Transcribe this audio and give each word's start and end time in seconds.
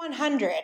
100. 0.00 0.54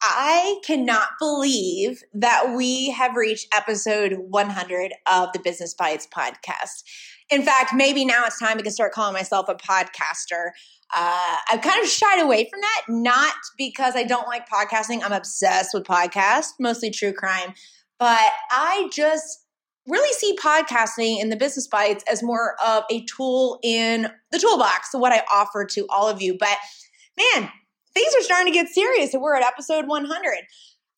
I 0.00 0.60
cannot 0.64 1.08
believe 1.18 2.04
that 2.14 2.54
we 2.54 2.90
have 2.90 3.16
reached 3.16 3.48
episode 3.52 4.12
100 4.28 4.92
of 5.10 5.32
the 5.32 5.40
Business 5.40 5.74
Bites 5.74 6.06
podcast. 6.06 6.84
In 7.28 7.42
fact, 7.42 7.72
maybe 7.74 8.04
now 8.04 8.22
it's 8.26 8.38
time 8.38 8.58
I 8.58 8.62
can 8.62 8.70
start 8.70 8.92
calling 8.92 9.12
myself 9.12 9.48
a 9.48 9.56
podcaster. 9.56 10.50
Uh, 10.94 11.36
I've 11.50 11.62
kind 11.62 11.82
of 11.82 11.88
shied 11.88 12.22
away 12.22 12.48
from 12.48 12.60
that, 12.60 12.82
not 12.88 13.34
because 13.58 13.96
I 13.96 14.04
don't 14.04 14.28
like 14.28 14.48
podcasting. 14.48 15.02
I'm 15.02 15.12
obsessed 15.12 15.74
with 15.74 15.82
podcasts, 15.82 16.52
mostly 16.60 16.90
true 16.90 17.12
crime. 17.12 17.54
But 17.98 18.30
I 18.52 18.88
just 18.92 19.46
really 19.88 20.12
see 20.12 20.36
podcasting 20.36 21.20
in 21.20 21.30
the 21.30 21.36
Business 21.36 21.66
Bites 21.66 22.04
as 22.08 22.22
more 22.22 22.54
of 22.64 22.84
a 22.88 23.04
tool 23.06 23.58
in 23.64 24.06
the 24.30 24.38
toolbox, 24.38 24.92
so 24.92 25.00
what 25.00 25.12
I 25.12 25.24
offer 25.32 25.64
to 25.72 25.86
all 25.88 26.08
of 26.08 26.22
you. 26.22 26.36
But 26.38 26.56
man, 27.18 27.50
things 27.96 28.12
are 28.14 28.22
starting 28.22 28.52
to 28.52 28.56
get 28.56 28.68
serious 28.68 29.14
and 29.14 29.22
we're 29.22 29.34
at 29.34 29.42
episode 29.42 29.88
100. 29.88 30.34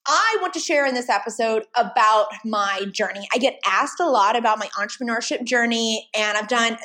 I 0.07 0.39
want 0.41 0.53
to 0.55 0.61
share 0.61 0.85
in 0.85 0.95
this 0.95 1.09
episode 1.09 1.65
about 1.77 2.27
my 2.45 2.87
journey. 2.91 3.29
I 3.33 3.39
get 3.39 3.61
asked 3.65 4.01
a 4.01 4.09
lot 4.09 4.37
about 4.37 4.59
my 4.59 4.69
entrepreneurship 4.77 5.45
journey, 5.45 6.09
and 6.17 6.37
I've 6.37 6.49
done 6.49 6.77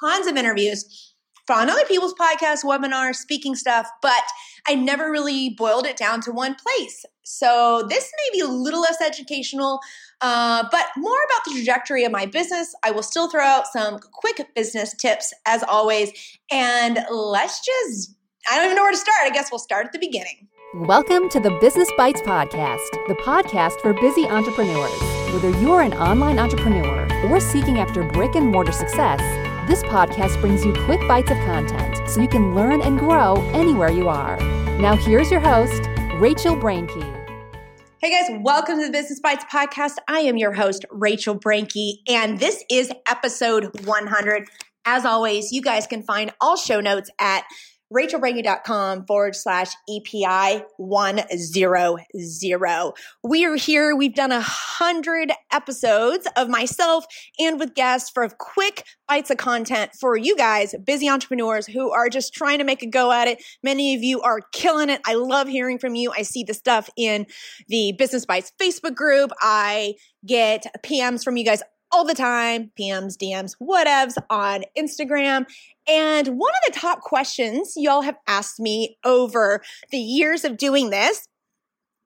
tons 0.00 0.26
of 0.26 0.36
interviews 0.36 1.12
on 1.50 1.68
other 1.68 1.84
people's 1.86 2.14
podcasts, 2.14 2.64
webinars, 2.64 3.16
speaking 3.16 3.54
stuff, 3.56 3.88
but 4.00 4.22
I 4.66 4.74
never 4.74 5.10
really 5.10 5.50
boiled 5.50 5.86
it 5.86 5.96
down 5.96 6.20
to 6.22 6.32
one 6.32 6.54
place. 6.54 7.04
So 7.24 7.86
this 7.88 8.10
may 8.16 8.38
be 8.38 8.44
a 8.44 8.48
little 8.48 8.80
less 8.80 9.00
educational, 9.02 9.80
uh, 10.20 10.64
but 10.70 10.86
more 10.96 11.18
about 11.26 11.44
the 11.46 11.52
trajectory 11.54 12.04
of 12.04 12.12
my 12.12 12.26
business. 12.26 12.74
I 12.84 12.90
will 12.90 13.02
still 13.02 13.30
throw 13.30 13.44
out 13.44 13.66
some 13.66 13.98
quick 13.98 14.46
business 14.54 14.94
tips 14.94 15.32
as 15.46 15.62
always, 15.64 16.12
and 16.50 17.00
let's 17.10 17.64
just 17.64 18.17
I 18.50 18.56
don't 18.56 18.64
even 18.64 18.76
know 18.76 18.82
where 18.82 18.92
to 18.92 18.96
start. 18.96 19.18
I 19.24 19.28
guess 19.28 19.52
we'll 19.52 19.58
start 19.58 19.84
at 19.84 19.92
the 19.92 19.98
beginning. 19.98 20.48
Welcome 20.74 21.28
to 21.30 21.38
the 21.38 21.50
Business 21.60 21.92
Bites 21.98 22.22
Podcast, 22.22 22.88
the 23.06 23.14
podcast 23.22 23.78
for 23.82 23.92
busy 23.92 24.24
entrepreneurs. 24.26 25.02
Whether 25.34 25.50
you're 25.60 25.82
an 25.82 25.92
online 25.92 26.38
entrepreneur 26.38 27.06
or 27.26 27.40
seeking 27.40 27.78
after 27.78 28.02
brick 28.04 28.36
and 28.36 28.46
mortar 28.46 28.72
success, 28.72 29.20
this 29.68 29.82
podcast 29.82 30.40
brings 30.40 30.64
you 30.64 30.72
quick 30.86 31.06
bites 31.06 31.30
of 31.30 31.36
content 31.40 32.08
so 32.08 32.22
you 32.22 32.28
can 32.28 32.54
learn 32.54 32.80
and 32.80 32.98
grow 32.98 33.34
anywhere 33.52 33.90
you 33.90 34.08
are. 34.08 34.38
Now, 34.78 34.96
here's 34.96 35.30
your 35.30 35.40
host, 35.40 35.82
Rachel 36.14 36.56
Brenke. 36.56 37.04
Hey 37.98 38.10
guys, 38.10 38.40
welcome 38.40 38.78
to 38.78 38.86
the 38.86 38.92
Business 38.92 39.20
Bites 39.20 39.44
podcast. 39.52 39.96
I 40.08 40.20
am 40.20 40.38
your 40.38 40.54
host, 40.54 40.86
Rachel 40.90 41.38
Brenke, 41.38 41.98
and 42.08 42.38
this 42.38 42.64
is 42.70 42.90
episode 43.06 43.84
100. 43.84 44.48
As 44.86 45.04
always, 45.04 45.52
you 45.52 45.60
guys 45.60 45.86
can 45.86 46.02
find 46.02 46.32
all 46.40 46.56
show 46.56 46.80
notes 46.80 47.10
at 47.20 47.44
rachelbrenke.com 47.92 49.06
forward 49.06 49.34
slash 49.34 49.72
EPI 49.88 50.62
100. 50.76 52.94
We 53.24 53.46
are 53.46 53.56
here. 53.56 53.96
We've 53.96 54.14
done 54.14 54.32
a 54.32 54.40
hundred 54.40 55.32
episodes 55.52 56.28
of 56.36 56.48
myself 56.48 57.06
and 57.38 57.58
with 57.58 57.74
guests 57.74 58.10
for 58.10 58.28
quick 58.28 58.84
bites 59.06 59.30
of 59.30 59.38
content 59.38 59.92
for 59.98 60.16
you 60.16 60.36
guys, 60.36 60.74
busy 60.84 61.08
entrepreneurs 61.08 61.66
who 61.66 61.90
are 61.90 62.08
just 62.08 62.34
trying 62.34 62.58
to 62.58 62.64
make 62.64 62.82
a 62.82 62.86
go 62.86 63.10
at 63.10 63.26
it. 63.26 63.42
Many 63.62 63.94
of 63.94 64.02
you 64.02 64.20
are 64.20 64.40
killing 64.52 64.90
it. 64.90 65.00
I 65.06 65.14
love 65.14 65.48
hearing 65.48 65.78
from 65.78 65.94
you. 65.94 66.12
I 66.12 66.22
see 66.22 66.44
the 66.44 66.54
stuff 66.54 66.90
in 66.96 67.26
the 67.68 67.94
Business 67.98 68.26
Bites 68.26 68.52
Facebook 68.60 68.94
group. 68.94 69.30
I 69.40 69.94
get 70.26 70.66
PMs 70.84 71.24
from 71.24 71.36
you 71.36 71.44
guys 71.44 71.62
all 71.90 72.04
the 72.04 72.14
time, 72.14 72.70
PMs, 72.78 73.16
DMs, 73.16 73.56
whatevs 73.60 74.16
on 74.30 74.64
Instagram. 74.76 75.46
And 75.88 76.28
one 76.38 76.52
of 76.66 76.72
the 76.72 76.78
top 76.78 77.00
questions 77.00 77.74
y'all 77.76 78.02
have 78.02 78.18
asked 78.26 78.60
me 78.60 78.98
over 79.04 79.62
the 79.90 79.98
years 79.98 80.44
of 80.44 80.56
doing 80.56 80.90
this 80.90 81.28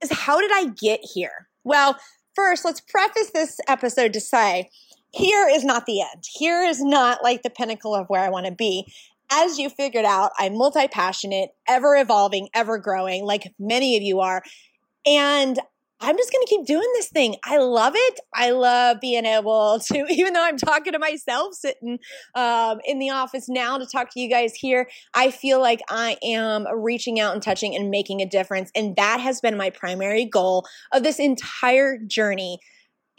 is 0.03 0.13
how 0.13 0.41
did 0.41 0.51
I 0.53 0.67
get 0.67 1.01
here? 1.03 1.49
Well, 1.65 1.97
first, 2.35 2.65
let's 2.65 2.81
preface 2.81 3.31
this 3.33 3.59
episode 3.69 4.13
to 4.13 4.21
say 4.21 4.71
here 5.13 5.49
is 5.49 5.65
not 5.65 5.87
the 5.87 6.01
end. 6.01 6.25
Here 6.33 6.63
is 6.63 6.83
not 6.83 7.23
like 7.23 7.43
the 7.43 7.51
pinnacle 7.51 7.95
of 7.95 8.07
where 8.09 8.23
I 8.23 8.31
want 8.31 8.47
to 8.47 8.53
be. 8.53 8.93
As 9.31 9.59
you 9.59 9.69
figured 9.71 10.05
out, 10.05 10.33
I'm 10.39 10.57
multi 10.57 10.89
passionate, 10.89 11.51
ever 11.69 11.97
evolving, 11.97 12.49
ever 12.55 12.79
growing, 12.79 13.25
like 13.25 13.53
many 13.59 13.97
of 13.97 14.03
you 14.03 14.21
are. 14.21 14.43
And 15.07 15.59
I'm 16.03 16.17
just 16.17 16.33
going 16.33 16.45
to 16.45 16.51
keep 16.51 16.67
doing 16.67 16.89
this 16.95 17.09
thing. 17.09 17.37
I 17.45 17.59
love 17.59 17.93
it. 17.95 18.21
I 18.35 18.51
love 18.51 19.01
being 19.01 19.25
able 19.25 19.79
to, 19.93 20.07
even 20.11 20.33
though 20.33 20.43
I'm 20.43 20.57
talking 20.57 20.93
to 20.93 20.99
myself 20.99 21.55
sitting 21.55 22.01
um, 22.35 22.81
in 22.85 22.99
the 22.99 23.11
office 23.11 23.49
now 23.49 23.79
to 23.79 23.87
talk 23.87 24.11
to 24.13 24.21
you 24.21 24.29
guys 24.29 24.55
here, 24.55 24.89
I 25.15 25.31
feel 25.31 25.61
like 25.61 25.81
I 25.89 26.17
am 26.25 26.67
reaching 26.75 27.21
out 27.21 27.35
and 27.35 27.43
touching 27.43 27.77
and 27.77 27.89
making 27.89 28.21
a 28.21 28.27
difference. 28.27 28.71
And 28.75 28.97
that 28.97 29.21
has 29.21 29.41
been 29.41 29.57
my 29.57 29.71
primary 29.71 30.25
goal 30.25 30.67
of 30.93 31.05
this 31.05 31.21
entire 31.21 31.99
journey 31.99 32.59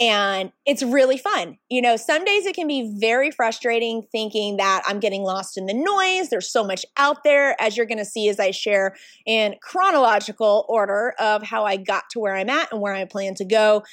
and 0.03 0.51
it's 0.65 0.83
really 0.83 1.17
fun. 1.17 1.57
You 1.69 1.81
know, 1.81 1.95
some 1.95 2.25
days 2.25 2.45
it 2.45 2.55
can 2.55 2.67
be 2.67 2.93
very 2.99 3.31
frustrating 3.31 4.05
thinking 4.11 4.57
that 4.57 4.83
I'm 4.85 4.99
getting 4.99 5.23
lost 5.23 5.57
in 5.57 5.65
the 5.65 5.73
noise. 5.73 6.29
There's 6.29 6.51
so 6.51 6.61
much 6.61 6.85
out 6.97 7.23
there, 7.23 7.55
as 7.61 7.77
you're 7.77 7.85
going 7.85 7.99
to 7.99 8.05
see 8.05 8.27
as 8.27 8.37
I 8.37 8.51
share 8.51 8.97
in 9.25 9.55
chronological 9.61 10.65
order 10.67 11.13
of 11.19 11.43
how 11.43 11.63
I 11.63 11.77
got 11.77 12.09
to 12.11 12.19
where 12.19 12.35
I'm 12.35 12.49
at 12.49 12.69
and 12.73 12.81
where 12.81 12.93
I 12.93 13.05
plan 13.05 13.33
to 13.35 13.45
go. 13.45 13.83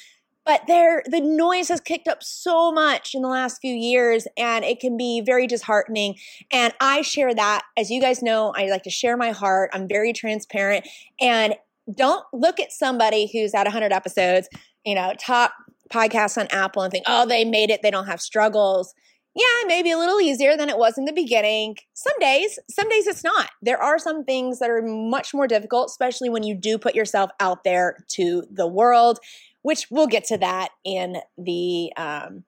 But 0.45 0.63
there, 0.67 1.01
the 1.05 1.21
noise 1.21 1.69
has 1.69 1.79
kicked 1.79 2.09
up 2.09 2.21
so 2.23 2.73
much 2.73 3.15
in 3.15 3.21
the 3.21 3.29
last 3.29 3.61
few 3.61 3.73
years, 3.73 4.27
and 4.37 4.65
it 4.65 4.81
can 4.81 4.97
be 4.97 5.21
very 5.25 5.47
disheartening. 5.47 6.15
And 6.51 6.73
I 6.81 7.03
share 7.03 7.33
that, 7.33 7.61
as 7.77 7.89
you 7.89 8.01
guys 8.01 8.21
know, 8.21 8.51
I 8.57 8.65
like 8.65 8.83
to 8.83 8.89
share 8.89 9.15
my 9.15 9.31
heart. 9.31 9.69
I'm 9.71 9.87
very 9.87 10.11
transparent, 10.11 10.85
and 11.21 11.55
don't 11.95 12.25
look 12.33 12.59
at 12.59 12.73
somebody 12.73 13.29
who's 13.31 13.53
at 13.53 13.63
100 13.63 13.93
episodes, 13.93 14.49
you 14.83 14.93
know, 14.95 15.13
top 15.17 15.53
podcasts 15.91 16.37
on 16.37 16.47
Apple 16.51 16.81
and 16.81 16.91
think, 16.91 17.05
oh, 17.07 17.25
they 17.25 17.45
made 17.45 17.69
it, 17.69 17.81
they 17.81 17.91
don't 17.91 18.07
have 18.07 18.21
struggles. 18.21 18.93
Yeah, 19.33 19.65
maybe 19.65 19.91
a 19.91 19.97
little 19.97 20.19
easier 20.19 20.57
than 20.57 20.69
it 20.69 20.77
was 20.77 20.97
in 20.97 21.05
the 21.05 21.13
beginning. 21.13 21.77
Some 21.93 22.17
days, 22.19 22.59
some 22.69 22.89
days 22.89 23.07
it's 23.07 23.23
not. 23.23 23.51
There 23.61 23.81
are 23.81 23.97
some 23.97 24.25
things 24.25 24.59
that 24.59 24.69
are 24.69 24.81
much 24.81 25.33
more 25.33 25.47
difficult, 25.47 25.89
especially 25.89 26.29
when 26.29 26.43
you 26.43 26.53
do 26.53 26.77
put 26.77 26.95
yourself 26.95 27.31
out 27.39 27.63
there 27.63 28.03
to 28.09 28.43
the 28.51 28.67
world, 28.67 29.19
which 29.61 29.87
we'll 29.89 30.07
get 30.07 30.25
to 30.25 30.37
that 30.39 30.69
in 30.83 31.17
the 31.37 31.93
um, 31.95 32.43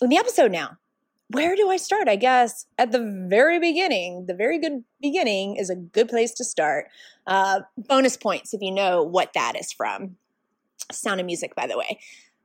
in 0.00 0.08
the 0.08 0.16
episode 0.16 0.52
now. 0.52 0.78
Where 1.28 1.54
do 1.56 1.68
I 1.68 1.76
start? 1.76 2.08
I 2.08 2.16
guess 2.16 2.66
at 2.78 2.92
the 2.92 3.26
very 3.28 3.58
beginning. 3.58 4.26
The 4.26 4.34
very 4.34 4.58
good 4.58 4.84
beginning 5.02 5.56
is 5.56 5.68
a 5.68 5.76
good 5.76 6.08
place 6.08 6.32
to 6.34 6.44
start. 6.44 6.86
Uh, 7.26 7.60
bonus 7.76 8.16
points 8.16 8.54
if 8.54 8.62
you 8.62 8.70
know 8.70 9.02
what 9.02 9.32
that 9.34 9.58
is 9.58 9.70
from. 9.70 10.16
Sound 10.92 11.20
of 11.20 11.26
Music, 11.26 11.54
by 11.54 11.66
the 11.66 11.76
way. 11.76 11.98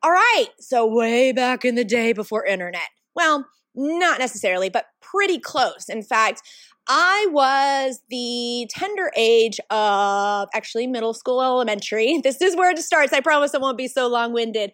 All 0.03 0.11
right, 0.11 0.47
so 0.59 0.85
way 0.85 1.31
back 1.31 1.63
in 1.63 1.75
the 1.75 1.83
day 1.83 2.11
before 2.11 2.43
internet. 2.45 2.89
Well, 3.15 3.47
not 3.75 4.19
necessarily, 4.19 4.69
but 4.69 4.85
pretty 4.99 5.37
close. 5.39 5.89
In 5.89 6.01
fact, 6.01 6.41
I 6.87 7.27
was 7.31 8.01
the 8.09 8.67
tender 8.71 9.11
age 9.15 9.59
of 9.69 10.49
actually 10.55 10.87
middle 10.87 11.13
school, 11.13 11.41
elementary. 11.41 12.19
This 12.23 12.41
is 12.41 12.55
where 12.55 12.71
it 12.71 12.79
starts. 12.79 13.13
I 13.13 13.19
promise 13.21 13.53
it 13.53 13.61
won't 13.61 13.77
be 13.77 13.87
so 13.87 14.07
long 14.07 14.33
winded. 14.33 14.71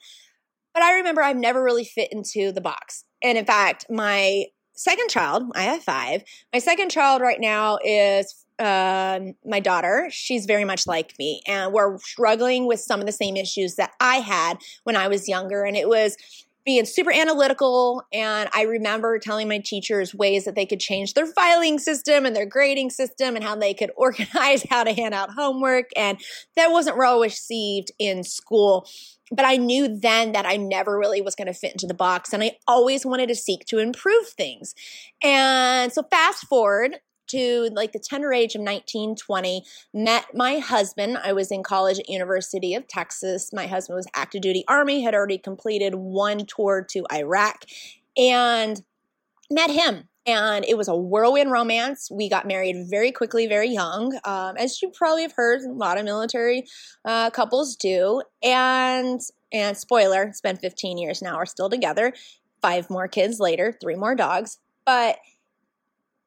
But 0.73 0.83
I 0.83 0.95
remember 0.95 1.21
I've 1.21 1.37
never 1.37 1.61
really 1.61 1.85
fit 1.85 2.11
into 2.11 2.51
the 2.51 2.61
box. 2.61 3.03
And 3.21 3.37
in 3.37 3.45
fact, 3.45 3.87
my 3.89 4.45
second 4.75 5.09
child, 5.09 5.43
I 5.55 5.63
have 5.63 5.83
five, 5.83 6.23
my 6.53 6.59
second 6.59 6.89
child 6.89 7.21
right 7.21 7.39
now 7.39 7.79
is 7.83 8.45
um, 8.59 9.33
my 9.45 9.59
daughter, 9.59 10.07
she's 10.11 10.45
very 10.45 10.65
much 10.65 10.87
like 10.87 11.13
me, 11.19 11.41
and 11.47 11.73
we're 11.73 11.97
struggling 11.99 12.67
with 12.67 12.79
some 12.79 12.99
of 12.99 13.05
the 13.05 13.11
same 13.11 13.35
issues 13.35 13.75
that 13.75 13.91
I 13.99 14.17
had 14.17 14.57
when 14.83 14.95
I 14.95 15.07
was 15.07 15.27
younger. 15.27 15.63
And 15.63 15.77
it 15.77 15.87
was 15.87 16.17
being 16.67 16.83
super 16.83 17.13
analytical. 17.13 18.03
And 18.11 18.49
I 18.53 18.63
remember 18.63 19.17
telling 19.19 19.47
my 19.47 19.59
teachers 19.59 20.13
ways 20.13 20.43
that 20.43 20.55
they 20.55 20.65
could 20.65 20.81
change 20.81 21.13
their 21.13 21.25
filing 21.25 21.79
system 21.79 22.25
and 22.25 22.35
their 22.35 22.45
grading 22.45 22.89
system 22.89 23.37
and 23.37 23.43
how 23.43 23.55
they 23.55 23.73
could 23.73 23.89
organize 23.95 24.65
how 24.69 24.83
to 24.83 24.91
hand 24.91 25.13
out 25.13 25.31
homework. 25.31 25.85
And 25.95 26.19
that 26.57 26.71
wasn't 26.71 26.97
well 26.97 27.21
received 27.21 27.93
in 27.97 28.25
school. 28.25 28.85
But 29.31 29.45
I 29.45 29.55
knew 29.55 29.87
then 29.87 30.33
that 30.33 30.45
I 30.45 30.57
never 30.57 30.97
really 30.97 31.21
was 31.21 31.35
going 31.35 31.47
to 31.47 31.53
fit 31.53 31.71
into 31.71 31.87
the 31.87 31.93
box. 31.93 32.33
And 32.33 32.43
I 32.43 32.57
always 32.67 33.05
wanted 33.05 33.29
to 33.29 33.35
seek 33.35 33.65
to 33.67 33.77
improve 33.77 34.27
things. 34.27 34.75
And 35.23 35.91
so, 35.91 36.03
fast 36.11 36.47
forward 36.47 36.97
to 37.27 37.69
like 37.73 37.91
the 37.91 37.99
tender 37.99 38.33
age 38.33 38.55
of 38.55 38.61
19, 38.61 39.15
20, 39.15 39.63
met 39.93 40.25
my 40.33 40.59
husband. 40.59 41.17
I 41.23 41.33
was 41.33 41.51
in 41.51 41.63
college 41.63 41.99
at 41.99 42.09
University 42.09 42.73
of 42.73 42.87
Texas. 42.87 43.51
My 43.53 43.67
husband 43.67 43.97
was 43.97 44.07
active 44.15 44.41
duty 44.41 44.63
army, 44.67 45.03
had 45.03 45.13
already 45.13 45.37
completed 45.37 45.95
one 45.95 46.45
tour 46.45 46.85
to 46.91 47.05
Iraq 47.11 47.65
and 48.17 48.81
met 49.49 49.69
him. 49.69 50.09
And 50.25 50.65
it 50.65 50.77
was 50.77 50.89
a 50.89 50.95
whirlwind 50.95 51.51
romance. 51.51 52.09
We 52.11 52.29
got 52.29 52.45
married 52.45 52.87
very 52.89 53.13
quickly, 53.13 53.47
very 53.47 53.69
young, 53.69 54.19
um, 54.25 54.57
as 54.57 54.81
you 54.81 54.89
probably 54.89 55.21
have 55.21 55.31
heard. 55.31 55.61
A 55.61 55.71
lot 55.71 55.97
of 55.97 56.03
military 56.03 56.65
uh, 57.05 57.29
couples 57.29 57.77
do. 57.77 58.21
And 58.43 59.21
and 59.53 59.77
spoiler, 59.77 60.23
it's 60.23 60.41
been 60.41 60.57
15 60.57 60.97
years 60.97 61.21
now. 61.21 61.37
We're 61.37 61.45
still 61.45 61.69
together. 61.69 62.11
Five 62.61 62.89
more 62.89 63.07
kids 63.07 63.39
later, 63.39 63.77
three 63.79 63.95
more 63.95 64.15
dogs. 64.15 64.57
But 64.85 65.17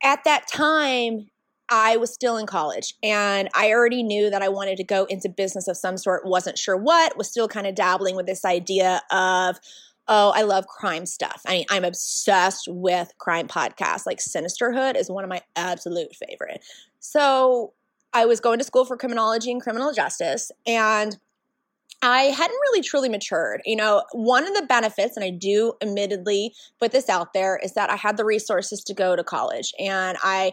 at 0.02 0.24
that 0.24 0.48
time, 0.48 1.28
I 1.70 1.96
was 1.96 2.12
still 2.12 2.36
in 2.36 2.46
college 2.46 2.94
and 3.02 3.48
I 3.54 3.70
already 3.70 4.02
knew 4.02 4.28
that 4.28 4.42
I 4.42 4.48
wanted 4.48 4.76
to 4.78 4.84
go 4.84 5.04
into 5.04 5.28
business 5.28 5.68
of 5.68 5.76
some 5.76 5.96
sort, 5.96 6.26
wasn't 6.26 6.58
sure 6.58 6.76
what, 6.76 7.16
was 7.16 7.30
still 7.30 7.46
kind 7.46 7.66
of 7.66 7.76
dabbling 7.76 8.16
with 8.16 8.26
this 8.26 8.44
idea 8.44 9.00
of, 9.12 9.60
oh, 10.08 10.32
I 10.34 10.42
love 10.42 10.66
crime 10.66 11.06
stuff. 11.06 11.42
I 11.46 11.52
mean, 11.52 11.66
I'm 11.70 11.84
obsessed 11.84 12.66
with 12.68 13.12
crime 13.18 13.46
podcasts. 13.46 14.04
Like 14.04 14.18
Sinisterhood 14.18 14.96
is 14.96 15.08
one 15.08 15.22
of 15.22 15.30
my 15.30 15.42
absolute 15.54 16.14
favorite. 16.16 16.64
So 16.98 17.72
I 18.12 18.26
was 18.26 18.40
going 18.40 18.58
to 18.58 18.64
school 18.64 18.84
for 18.84 18.96
criminology 18.96 19.52
and 19.52 19.62
criminal 19.62 19.92
justice 19.92 20.50
and 20.66 21.16
I 22.02 22.22
hadn't 22.22 22.56
really 22.56 22.82
truly 22.82 23.08
matured. 23.08 23.60
You 23.64 23.76
know, 23.76 24.04
one 24.12 24.46
of 24.46 24.54
the 24.54 24.62
benefits, 24.62 25.16
and 25.16 25.24
I 25.24 25.30
do 25.30 25.74
admittedly 25.82 26.54
put 26.78 26.92
this 26.92 27.08
out 27.08 27.32
there, 27.34 27.60
is 27.62 27.74
that 27.74 27.90
I 27.90 27.96
had 27.96 28.16
the 28.16 28.24
resources 28.24 28.82
to 28.84 28.94
go 28.94 29.16
to 29.16 29.24
college 29.24 29.72
and 29.78 30.16
I 30.22 30.52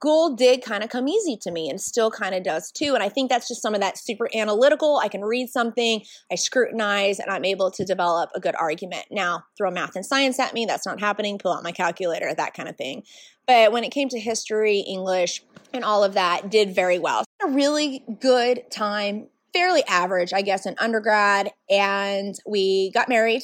school 0.00 0.34
did 0.34 0.62
kind 0.62 0.82
of 0.82 0.88
come 0.88 1.06
easy 1.08 1.36
to 1.36 1.50
me 1.50 1.68
and 1.68 1.78
still 1.78 2.10
kind 2.10 2.34
of 2.34 2.42
does 2.42 2.72
too. 2.72 2.94
And 2.94 3.02
I 3.02 3.10
think 3.10 3.28
that's 3.28 3.46
just 3.46 3.60
some 3.60 3.74
of 3.74 3.82
that 3.82 3.98
super 3.98 4.30
analytical. 4.34 4.98
I 5.02 5.08
can 5.08 5.20
read 5.20 5.50
something, 5.50 6.02
I 6.32 6.36
scrutinize, 6.36 7.18
and 7.18 7.30
I'm 7.30 7.44
able 7.44 7.70
to 7.72 7.84
develop 7.84 8.30
a 8.34 8.40
good 8.40 8.54
argument. 8.54 9.04
Now, 9.10 9.44
throw 9.58 9.70
math 9.70 9.96
and 9.96 10.06
science 10.06 10.38
at 10.38 10.54
me, 10.54 10.64
that's 10.64 10.86
not 10.86 11.00
happening. 11.00 11.36
Pull 11.36 11.52
out 11.52 11.62
my 11.62 11.72
calculator, 11.72 12.32
that 12.34 12.54
kind 12.54 12.66
of 12.66 12.76
thing. 12.76 13.02
But 13.46 13.72
when 13.72 13.84
it 13.84 13.90
came 13.90 14.08
to 14.08 14.18
history, 14.18 14.78
English, 14.78 15.44
and 15.74 15.84
all 15.84 16.02
of 16.02 16.14
that, 16.14 16.50
did 16.50 16.74
very 16.74 16.98
well. 16.98 17.24
A 17.44 17.50
really 17.50 18.02
good 18.20 18.70
time, 18.70 19.26
fairly 19.52 19.82
average, 19.88 20.32
I 20.32 20.42
guess, 20.42 20.66
in 20.66 20.74
undergrad. 20.78 21.50
And 21.68 22.34
we 22.46 22.90
got 22.92 23.08
married 23.08 23.42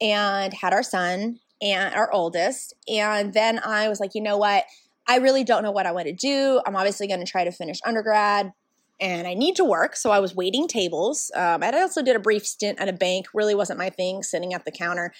and 0.00 0.52
had 0.52 0.72
our 0.72 0.82
son 0.82 1.40
and 1.62 1.94
our 1.94 2.12
oldest. 2.12 2.74
And 2.88 3.32
then 3.32 3.60
I 3.64 3.88
was 3.88 4.00
like, 4.00 4.14
you 4.14 4.20
know 4.20 4.36
what? 4.36 4.64
I 5.08 5.18
really 5.18 5.44
don't 5.44 5.62
know 5.62 5.70
what 5.70 5.86
I 5.86 5.92
want 5.92 6.06
to 6.06 6.12
do. 6.12 6.60
I'm 6.66 6.76
obviously 6.76 7.06
going 7.06 7.20
to 7.20 7.26
try 7.26 7.44
to 7.44 7.52
finish 7.52 7.78
undergrad 7.84 8.52
and 9.00 9.26
I 9.26 9.34
need 9.34 9.56
to 9.56 9.64
work. 9.64 9.94
So 9.96 10.10
I 10.10 10.20
was 10.20 10.34
waiting 10.34 10.68
tables. 10.68 11.30
Um, 11.34 11.62
I 11.62 11.70
also 11.80 12.02
did 12.02 12.16
a 12.16 12.20
brief 12.20 12.46
stint 12.46 12.80
at 12.80 12.88
a 12.88 12.92
bank, 12.92 13.26
really 13.34 13.54
wasn't 13.54 13.78
my 13.78 13.90
thing, 13.90 14.22
sitting 14.22 14.54
at 14.54 14.64
the 14.64 14.72
counter 14.72 15.12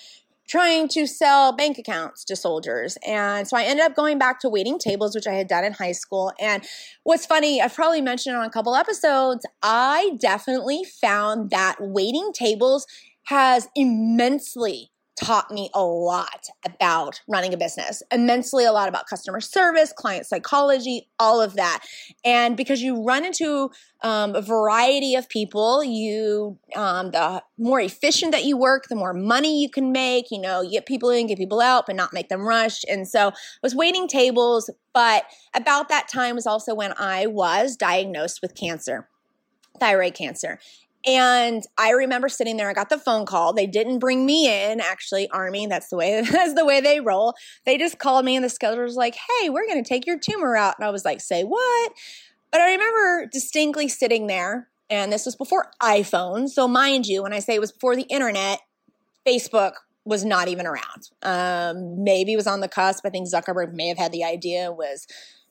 trying 0.49 0.89
to 0.89 1.07
sell 1.07 1.53
bank 1.53 1.79
accounts 1.79 2.25
to 2.25 2.37
soldiers. 2.37 2.97
And 3.07 3.47
so 3.47 3.57
I 3.57 3.65
ended 3.65 3.85
up 3.85 3.95
going 3.95 4.19
back 4.19 4.41
to 4.41 4.49
waiting 4.49 4.79
tables, 4.79 5.15
which 5.15 5.27
I 5.27 5.33
had 5.33 5.49
done 5.49 5.65
in 5.65 5.73
high 5.73 5.93
school. 5.93 6.33
And 6.41 6.65
what's 7.03 7.27
funny, 7.27 7.61
I've 7.61 7.75
probably 7.75 8.01
mentioned 8.01 8.37
on 8.37 8.45
a 8.45 8.51
couple 8.51 8.75
episodes, 8.75 9.45
I 9.63 10.17
definitely 10.21 10.83
found 11.01 11.51
that 11.51 11.77
waiting 11.81 12.33
tables 12.33 12.87
has 13.25 13.69
immensely 13.75 14.91
taught 15.17 15.51
me 15.51 15.71
a 15.75 15.83
lot 15.83 16.47
about 16.65 17.21
running 17.27 17.55
a 17.55 17.57
business, 17.57 18.03
immensely 18.13 18.65
a 18.65 18.73
lot 18.73 18.89
about 18.89 19.07
customer 19.07 19.41
service, 19.41 19.93
client 19.93 20.27
psychology, 20.27 21.09
all 21.19 21.41
of 21.41 21.55
that. 21.55 21.85
And 22.25 22.57
because 22.57 22.83
you 22.83 23.03
run 23.03 23.25
into 23.25 23.71
um, 24.03 24.35
a 24.35 24.43
variety 24.43 25.15
of 25.15 25.29
people, 25.29 25.83
you 25.83 26.59
um, 26.75 27.11
the 27.13 27.43
more 27.59 27.81
efficient 27.81 28.33
that 28.33 28.45
you 28.45 28.57
work, 28.59 28.89
the 28.89 28.97
more 28.97 29.15
money 29.15 29.61
you 29.61 29.71
can 29.71 29.91
make. 29.91 30.31
You 30.31 30.41
know, 30.41 30.61
you 30.61 30.73
get 30.73 30.87
people 30.87 31.11
in, 31.11 31.27
get 31.27 31.39
people 31.39 31.61
out, 31.61 31.87
but 31.87 31.97
not 31.97 32.13
make 32.13 32.29
them 32.29 32.47
rush. 32.47 32.85
And 32.89 33.09
so 33.09 33.29
I 33.29 33.33
was 33.63 33.75
waiting 33.75 34.07
tables, 34.07 34.71
but 34.93 35.25
about 35.55 35.89
that 35.89 36.09
time 36.09 36.35
was 36.35 36.47
also 36.47 36.75
when 36.75 36.93
I 36.99 37.27
was 37.27 37.77
diagnosed 37.77 38.41
with 38.43 38.55
cancer 38.55 39.09
thyroid 39.79 40.15
cancer. 40.15 40.59
And 41.07 41.63
I 41.79 41.91
remember 41.91 42.29
sitting 42.29 42.57
there, 42.57 42.69
I 42.69 42.73
got 42.73 42.89
the 42.89 42.99
phone 42.99 43.27
call. 43.27 43.53
They 43.53 43.69
didn't 43.69 44.01
bring 44.01 44.27
me 44.27 44.49
in, 44.49 44.81
actually, 44.81 45.31
Army. 45.31 45.67
That's 45.67 45.89
the 45.89 45.97
way 45.97 46.21
that's 46.31 46.55
the 46.55 46.65
way 46.65 46.81
they 46.81 47.01
roll. 47.01 47.35
They 47.65 47.79
just 47.79 47.99
called 47.99 48.25
me 48.25 48.35
and 48.35 48.45
the 48.45 48.49
scheduler 48.49 48.85
was 48.85 48.97
like, 48.97 49.15
hey, 49.15 49.49
we're 49.49 49.67
gonna 49.69 49.85
take 49.85 50.07
your 50.07 50.19
tumor 50.19 50.57
out. 50.57 50.75
And 50.79 50.87
I 50.87 50.91
was 50.91 51.05
like, 51.05 51.21
say 51.21 51.45
what? 51.45 51.93
But 52.51 52.61
I 52.61 52.73
remember 52.73 53.29
distinctly 53.31 53.89
sitting 53.89 54.27
there, 54.29 54.69
and 54.89 55.13
this 55.13 55.27
was 55.27 55.37
before 55.37 55.71
iPhone. 55.83 56.49
So 56.49 56.67
mind 56.67 57.07
you, 57.07 57.23
when 57.23 57.33
I 57.33 57.41
say 57.41 57.55
it 57.55 57.61
was 57.61 57.73
before 57.73 57.97
the 57.97 58.03
internet, 58.03 58.61
Facebook 59.27 59.73
was 60.05 60.25
not 60.25 60.49
even 60.49 60.67
around. 60.67 61.11
Um, 61.23 62.05
maybe 62.05 62.37
was 62.37 62.47
on 62.47 62.61
the 62.61 62.69
cusp. 62.69 63.05
I 63.05 63.11
think 63.11 63.29
Zuckerberg 63.29 63.75
may 63.75 63.89
have 63.89 63.99
had 63.99 64.13
the 64.13 64.25
idea, 64.25 64.71
was 64.73 65.07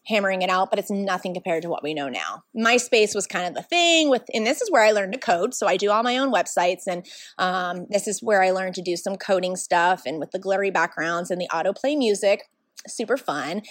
hammering 0.08 0.42
it 0.42 0.50
out, 0.50 0.70
but 0.70 0.80
it's 0.80 0.92
nothing 0.92 1.34
compared 1.34 1.64
to 1.64 1.70
what 1.70 1.84
we 1.84 1.94
know 1.94 2.10
now. 2.10 2.44
MySpace 2.56 3.16
was 3.16 3.26
kind 3.26 3.48
of 3.48 3.54
the 3.54 3.64
thing 3.64 4.10
with, 4.10 4.24
and 4.34 4.46
this 4.46 4.62
is 4.62 4.72
where 4.72 4.84
I 4.84 4.92
learned 4.92 5.14
to 5.14 5.20
code. 5.20 5.54
So 5.54 5.68
I 5.68 5.78
do 5.78 5.92
all 5.92 6.04
my 6.04 6.18
own 6.18 6.32
websites, 6.32 6.84
and 6.88 7.06
um, 7.38 7.88
this 7.90 8.08
is 8.08 8.22
where 8.22 8.44
I 8.44 8.52
learned 8.52 8.76
to 8.76 8.82
do 8.82 8.96
some 8.96 9.16
coding 9.16 9.56
stuff 9.56 10.04
and 10.06 10.20
with 10.20 10.32
the 10.32 10.40
glittery 10.40 10.72
backgrounds 10.72 11.32
and 11.32 11.42
the 11.42 11.50
autoplay 11.52 11.98
music. 11.98 12.50
Super 12.88 13.18
fun. 13.18 13.64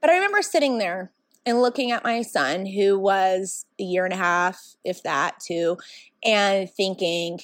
But 0.00 0.10
I 0.10 0.14
remember 0.14 0.42
sitting 0.42 0.78
there 0.78 1.12
and 1.46 1.60
looking 1.60 1.90
at 1.90 2.04
my 2.04 2.22
son, 2.22 2.66
who 2.66 2.98
was 2.98 3.66
a 3.80 3.82
year 3.82 4.04
and 4.04 4.14
a 4.14 4.16
half, 4.16 4.60
if 4.84 5.02
that, 5.02 5.40
too, 5.40 5.78
and 6.24 6.70
thinking, 6.70 7.40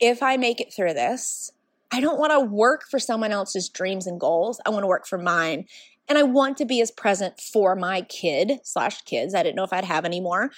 if 0.00 0.22
I 0.22 0.36
make 0.36 0.60
it 0.60 0.72
through 0.74 0.94
this, 0.94 1.52
I 1.92 2.00
don't 2.00 2.18
want 2.18 2.32
to 2.32 2.40
work 2.40 2.84
for 2.90 2.98
someone 2.98 3.32
else's 3.32 3.68
dreams 3.68 4.06
and 4.06 4.18
goals. 4.18 4.60
I 4.64 4.70
want 4.70 4.82
to 4.82 4.88
work 4.88 5.06
for 5.06 5.18
mine. 5.18 5.66
And 6.08 6.18
I 6.18 6.22
want 6.24 6.56
to 6.58 6.64
be 6.64 6.80
as 6.80 6.90
present 6.90 7.40
for 7.40 7.74
my 7.74 8.02
kid 8.02 8.60
slash 8.64 9.02
kids. 9.02 9.34
I 9.34 9.42
didn't 9.42 9.56
know 9.56 9.64
if 9.64 9.72
I'd 9.72 9.84
have 9.84 10.04
any 10.04 10.20
more. 10.20 10.50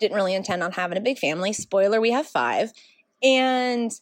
Didn't 0.00 0.16
really 0.16 0.34
intend 0.34 0.62
on 0.62 0.72
having 0.72 0.98
a 0.98 1.00
big 1.00 1.18
family. 1.18 1.52
Spoiler, 1.52 2.00
we 2.00 2.10
have 2.10 2.26
five. 2.26 2.72
And 3.22 3.92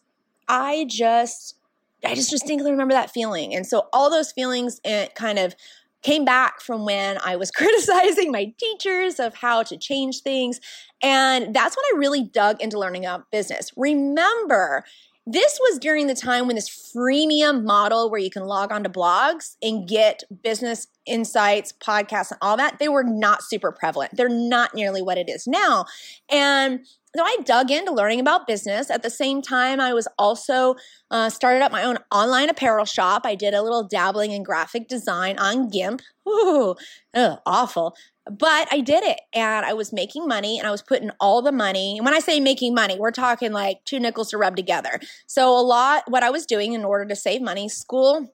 I 0.49 0.87
just, 0.89 1.57
I 2.05 2.15
just 2.15 2.31
distinctly 2.31 2.71
remember 2.71 2.95
that 2.95 3.11
feeling. 3.11 3.55
And 3.55 3.67
so 3.67 3.89
all 3.93 4.11
those 4.11 4.33
feelings 4.33 4.81
it 4.85 5.15
kind 5.15 5.39
of 5.39 5.55
came 6.03 6.25
back 6.25 6.61
from 6.61 6.85
when 6.85 7.19
I 7.25 7.37
was 7.37 7.51
criticizing 7.57 8.31
my 8.31 8.53
teachers 8.59 9.19
of 9.19 9.35
how 9.35 9.63
to 9.65 9.77
change 9.77 10.21
things. 10.21 10.61
And 11.03 11.55
that's 11.55 11.77
when 11.77 11.85
I 11.95 11.99
really 11.99 12.25
dug 12.25 12.61
into 12.61 12.79
learning 12.79 13.05
about 13.05 13.31
business. 13.31 13.73
Remember, 13.77 14.85
this 15.27 15.59
was 15.61 15.79
during 15.79 16.09
the 16.09 16.15
time 16.15 16.47
when 16.47 16.57
this 16.57 16.69
freemium 16.69 17.65
model 17.65 18.11
where 18.11 18.21
you 18.21 18.31
can 18.31 18.45
log 18.45 18.73
on 18.73 18.83
to 18.83 18.91
blogs 18.91 19.57
and 19.63 19.89
get 19.89 20.25
business 20.43 20.89
insights, 21.07 21.73
podcasts, 21.73 22.33
and 22.33 22.39
all 22.43 22.57
that, 22.57 22.79
they 22.79 22.89
were 22.89 23.05
not 23.05 23.43
super 23.43 23.71
prevalent. 23.71 24.17
They're 24.17 24.29
not 24.29 24.75
nearly 24.75 25.01
what 25.01 25.19
it 25.19 25.29
is 25.29 25.47
now. 25.47 25.85
And 26.31 26.85
so 27.15 27.23
I 27.23 27.37
dug 27.45 27.71
into 27.71 27.93
learning 27.93 28.21
about 28.21 28.47
business. 28.47 28.91
At 28.91 29.03
the 29.03 29.11
same 29.11 29.43
time, 29.43 29.81
I 29.81 29.93
was 29.93 30.09
also 30.19 30.77
uh, 31.11 31.29
started 31.29 31.63
up 31.63 31.71
my 31.71 31.85
own 31.85 31.99
online 32.11 32.49
apparel 32.49 32.87
shop. 32.87 33.23
I 33.25 33.35
did 33.35 33.55
a 33.55 33.63
little 33.63 33.87
dabbling 33.87 34.33
in 34.33 34.43
graphic 34.43 34.89
design 34.89 35.39
on 35.39 35.69
GIMP. 35.69 36.01
Ooh, 36.27 36.75
ugh, 37.15 37.39
awful. 37.45 37.95
But 38.31 38.69
I 38.71 38.81
did 38.81 39.03
it 39.03 39.21
and 39.35 39.67
I 39.67 39.73
was 39.73 39.93
making 39.93 40.29
money 40.29 40.59
and 40.59 40.67
I 40.67 40.71
was 40.71 40.83
putting 40.83 41.11
all 41.19 41.43
the 41.43 41.51
money. 41.51 41.97
And 41.99 42.05
when 42.05 42.15
I 42.15 42.21
say 42.21 42.39
making 42.39 42.75
money, 42.75 42.97
we're 42.99 43.11
talking 43.11 43.53
like 43.53 43.85
two 43.85 43.99
nickels 43.99 44.31
to 44.31 44.39
rub 44.39 44.55
together. 44.55 45.01
So, 45.27 45.59
a 45.59 45.61
lot, 45.61 46.05
what 46.07 46.23
I 46.23 46.31
was 46.31 46.47
doing 46.47 46.73
in 46.73 46.85
order 46.85 47.05
to 47.07 47.17
save 47.17 47.43
money, 47.43 47.69
school, 47.69 48.33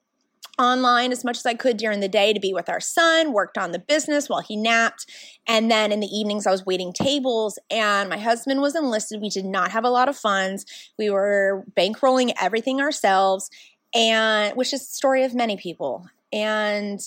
online 0.58 1.12
as 1.12 1.24
much 1.24 1.38
as 1.38 1.46
I 1.46 1.54
could 1.54 1.76
during 1.76 2.00
the 2.00 2.08
day 2.08 2.32
to 2.32 2.40
be 2.40 2.52
with 2.52 2.68
our 2.68 2.80
son, 2.80 3.32
worked 3.32 3.56
on 3.56 3.72
the 3.72 3.78
business 3.78 4.28
while 4.28 4.40
he 4.40 4.56
napped. 4.56 5.06
And 5.46 5.70
then 5.70 5.92
in 5.92 6.00
the 6.00 6.06
evenings, 6.06 6.46
I 6.46 6.50
was 6.50 6.66
waiting 6.66 6.92
tables, 6.92 7.58
and 7.70 8.08
my 8.08 8.18
husband 8.18 8.60
was 8.60 8.74
enlisted. 8.74 9.22
We 9.22 9.30
did 9.30 9.44
not 9.44 9.70
have 9.70 9.84
a 9.84 9.90
lot 9.90 10.08
of 10.08 10.16
funds. 10.16 10.66
We 10.98 11.10
were 11.10 11.64
bankrolling 11.76 12.32
everything 12.40 12.80
ourselves, 12.80 13.50
and 13.94 14.56
which 14.56 14.72
is 14.72 14.80
the 14.80 14.94
story 14.94 15.24
of 15.24 15.34
many 15.34 15.56
people. 15.56 16.06
And 16.32 17.00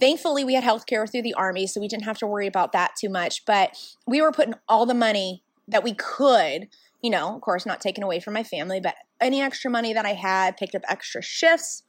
thankfully, 0.00 0.44
we 0.44 0.54
had 0.54 0.64
health 0.64 0.86
care 0.86 1.06
through 1.06 1.22
the 1.22 1.34
Army, 1.34 1.66
so 1.66 1.80
we 1.80 1.88
didn't 1.88 2.04
have 2.04 2.18
to 2.18 2.26
worry 2.26 2.46
about 2.46 2.72
that 2.72 2.92
too 2.98 3.08
much. 3.08 3.44
But 3.44 3.76
we 4.06 4.20
were 4.20 4.32
putting 4.32 4.54
all 4.68 4.86
the 4.86 4.94
money 4.94 5.42
that 5.68 5.84
we 5.84 5.94
could 5.94 6.68
you 7.02 7.10
know, 7.10 7.34
of 7.34 7.40
course, 7.40 7.66
not 7.66 7.80
taken 7.80 8.04
away 8.04 8.20
from 8.20 8.34
my 8.34 8.42
family, 8.42 8.80
but 8.80 8.94
any 9.20 9.40
extra 9.40 9.70
money 9.70 9.92
that 9.92 10.04
I 10.04 10.12
had, 10.12 10.56
picked 10.56 10.74
up 10.74 10.82
extra 10.88 11.22
shifts, 11.22 11.82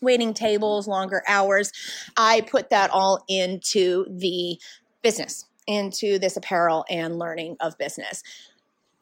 waiting 0.00 0.34
tables, 0.34 0.86
longer 0.86 1.22
hours. 1.26 1.72
I 2.16 2.42
put 2.42 2.70
that 2.70 2.90
all 2.90 3.24
into 3.28 4.04
the 4.10 4.58
business, 5.02 5.46
into 5.66 6.18
this 6.18 6.36
apparel 6.36 6.84
and 6.90 7.18
learning 7.18 7.56
of 7.60 7.78
business. 7.78 8.22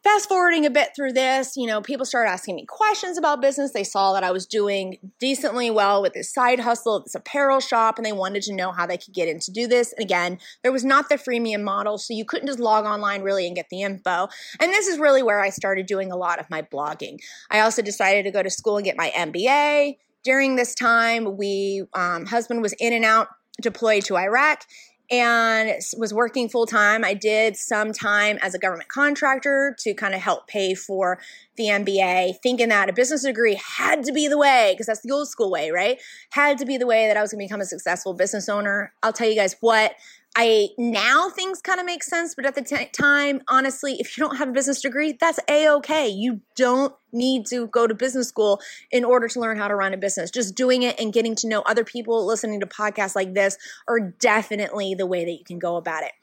Fast 0.03 0.27
forwarding 0.27 0.65
a 0.65 0.69
bit 0.69 0.89
through 0.95 1.13
this, 1.13 1.55
you 1.55 1.65
know, 1.65 1.81
people 1.81 2.05
started 2.05 2.29
asking 2.29 2.55
me 2.55 2.65
questions 2.65 3.17
about 3.17 3.41
business. 3.41 3.71
They 3.71 3.85
saw 3.85 4.13
that 4.13 4.23
I 4.23 4.31
was 4.31 4.45
doing 4.45 4.97
decently 5.19 5.69
well 5.69 6.01
with 6.01 6.13
this 6.13 6.33
side 6.33 6.59
hustle, 6.59 7.01
this 7.01 7.15
apparel 7.15 7.61
shop, 7.61 7.97
and 7.97 8.05
they 8.05 8.11
wanted 8.11 8.43
to 8.43 8.53
know 8.53 8.71
how 8.73 8.85
they 8.85 8.97
could 8.97 9.13
get 9.13 9.29
in 9.29 9.39
to 9.39 9.51
do 9.51 9.65
this. 9.65 9.93
And 9.93 10.03
again, 10.03 10.39
there 10.61 10.73
was 10.73 10.83
not 10.83 11.07
the 11.07 11.15
freemium 11.15 11.63
model, 11.63 11.97
so 11.97 12.13
you 12.13 12.25
couldn't 12.25 12.47
just 12.47 12.59
log 12.59 12.85
online 12.85 13.21
really 13.21 13.47
and 13.47 13.55
get 13.55 13.69
the 13.69 13.81
info. 13.81 14.27
And 14.59 14.73
this 14.73 14.87
is 14.87 14.99
really 14.99 15.23
where 15.23 15.39
I 15.39 15.49
started 15.49 15.85
doing 15.85 16.11
a 16.11 16.17
lot 16.17 16.39
of 16.39 16.49
my 16.49 16.61
blogging. 16.61 17.19
I 17.49 17.61
also 17.61 17.81
decided 17.81 18.23
to 18.23 18.31
go 18.31 18.43
to 18.43 18.49
school 18.49 18.77
and 18.77 18.85
get 18.85 18.97
my 18.97 19.09
MBA 19.15 19.95
during 20.23 20.55
this 20.55 20.73
time, 20.73 21.37
we 21.37 21.83
um, 21.93 22.25
husband 22.25 22.61
was 22.61 22.73
in 22.73 22.93
and 22.93 23.05
out 23.05 23.27
deployed 23.61 24.03
to 24.05 24.17
Iraq 24.17 24.65
and 25.11 25.73
was 25.97 26.13
working 26.13 26.49
full 26.49 26.65
time. 26.65 27.03
I 27.03 27.13
did 27.13 27.55
some 27.57 27.91
time 27.91 28.39
as 28.41 28.53
a 28.53 28.59
government 28.59 28.89
contractor 28.89 29.75
to 29.79 29.93
kind 29.93 30.13
of 30.13 30.21
help 30.21 30.47
pay 30.47 30.73
for 30.73 31.19
the 31.55 31.65
MBA, 31.65 32.39
thinking 32.41 32.69
that 32.69 32.89
a 32.89 32.93
business 32.93 33.23
degree 33.23 33.59
had 33.77 34.03
to 34.05 34.11
be 34.11 34.27
the 34.27 34.37
way, 34.37 34.73
because 34.73 34.87
that's 34.87 35.01
the 35.01 35.11
old 35.11 35.27
school 35.27 35.51
way, 35.51 35.69
right? 35.69 35.99
Had 36.31 36.57
to 36.59 36.65
be 36.65 36.77
the 36.77 36.87
way 36.87 37.07
that 37.07 37.17
I 37.17 37.21
was 37.21 37.31
going 37.31 37.41
to 37.41 37.45
become 37.45 37.61
a 37.61 37.65
successful 37.65 38.13
business 38.13 38.49
owner. 38.49 38.93
I'll 39.03 39.13
tell 39.13 39.29
you 39.29 39.35
guys 39.35 39.55
what, 39.59 39.93
I 40.35 40.69
now 40.79 41.29
things 41.29 41.61
kind 41.61 41.79
of 41.79 41.85
make 41.85 42.03
sense, 42.03 42.33
but 42.33 42.45
at 42.45 42.55
the 42.55 42.63
t- 42.63 42.85
time, 42.85 43.41
honestly, 43.47 43.97
if 43.99 44.17
you 44.17 44.23
don't 44.23 44.37
have 44.37 44.49
a 44.49 44.51
business 44.51 44.81
degree, 44.81 45.15
that's 45.19 45.39
a 45.47 45.69
okay. 45.75 46.07
You 46.07 46.41
don't 46.55 46.93
need 47.11 47.45
to 47.47 47.67
go 47.67 47.85
to 47.85 47.93
business 47.93 48.29
school 48.29 48.59
in 48.91 49.05
order 49.05 49.27
to 49.27 49.39
learn 49.39 49.57
how 49.57 49.67
to 49.67 49.75
run 49.75 49.93
a 49.93 49.97
business. 49.97 50.31
Just 50.31 50.55
doing 50.55 50.81
it 50.81 50.99
and 50.99 51.13
getting 51.13 51.35
to 51.35 51.47
know 51.47 51.61
other 51.61 51.83
people, 51.83 52.25
listening 52.25 52.59
to 52.61 52.65
podcasts 52.65 53.15
like 53.15 53.35
this 53.35 53.57
are 53.87 53.99
definitely 53.99 54.95
the 54.95 55.05
way 55.05 55.23
that 55.23 55.33
you 55.33 55.43
can 55.45 55.59
go 55.59 55.75
about 55.75 56.03
it. 56.03 56.13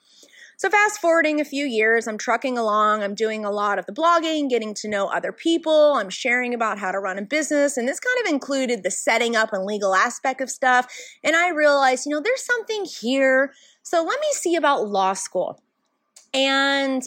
So, 0.61 0.69
fast 0.69 1.01
forwarding 1.01 1.41
a 1.41 1.45
few 1.47 1.65
years, 1.65 2.07
I'm 2.07 2.19
trucking 2.19 2.59
along. 2.59 3.03
I'm 3.03 3.15
doing 3.15 3.47
a 3.47 3.51
lot 3.51 3.79
of 3.79 3.87
the 3.87 3.95
blogging, 3.95 4.51
getting 4.51 4.75
to 4.75 4.89
know 4.89 5.07
other 5.07 5.33
people. 5.33 5.95
I'm 5.95 6.11
sharing 6.11 6.53
about 6.53 6.79
how 6.79 6.93
to 6.93 6.99
run 6.99 7.17
a 7.17 7.23
business. 7.23 7.79
And 7.79 7.89
this 7.89 7.99
kind 7.99 8.27
of 8.27 8.31
included 8.31 8.83
the 8.83 8.91
setting 8.91 9.35
up 9.35 9.55
and 9.55 9.65
legal 9.65 9.95
aspect 9.95 10.43
of 10.43 10.51
stuff. 10.51 10.87
And 11.25 11.35
I 11.35 11.49
realized, 11.49 12.05
you 12.05 12.11
know, 12.11 12.21
there's 12.21 12.45
something 12.45 12.85
here. 12.85 13.55
So, 13.83 14.03
let 14.03 14.21
me 14.21 14.29
see 14.33 14.57
about 14.57 14.89
law 14.89 15.15
school. 15.15 15.61
And 16.33 17.07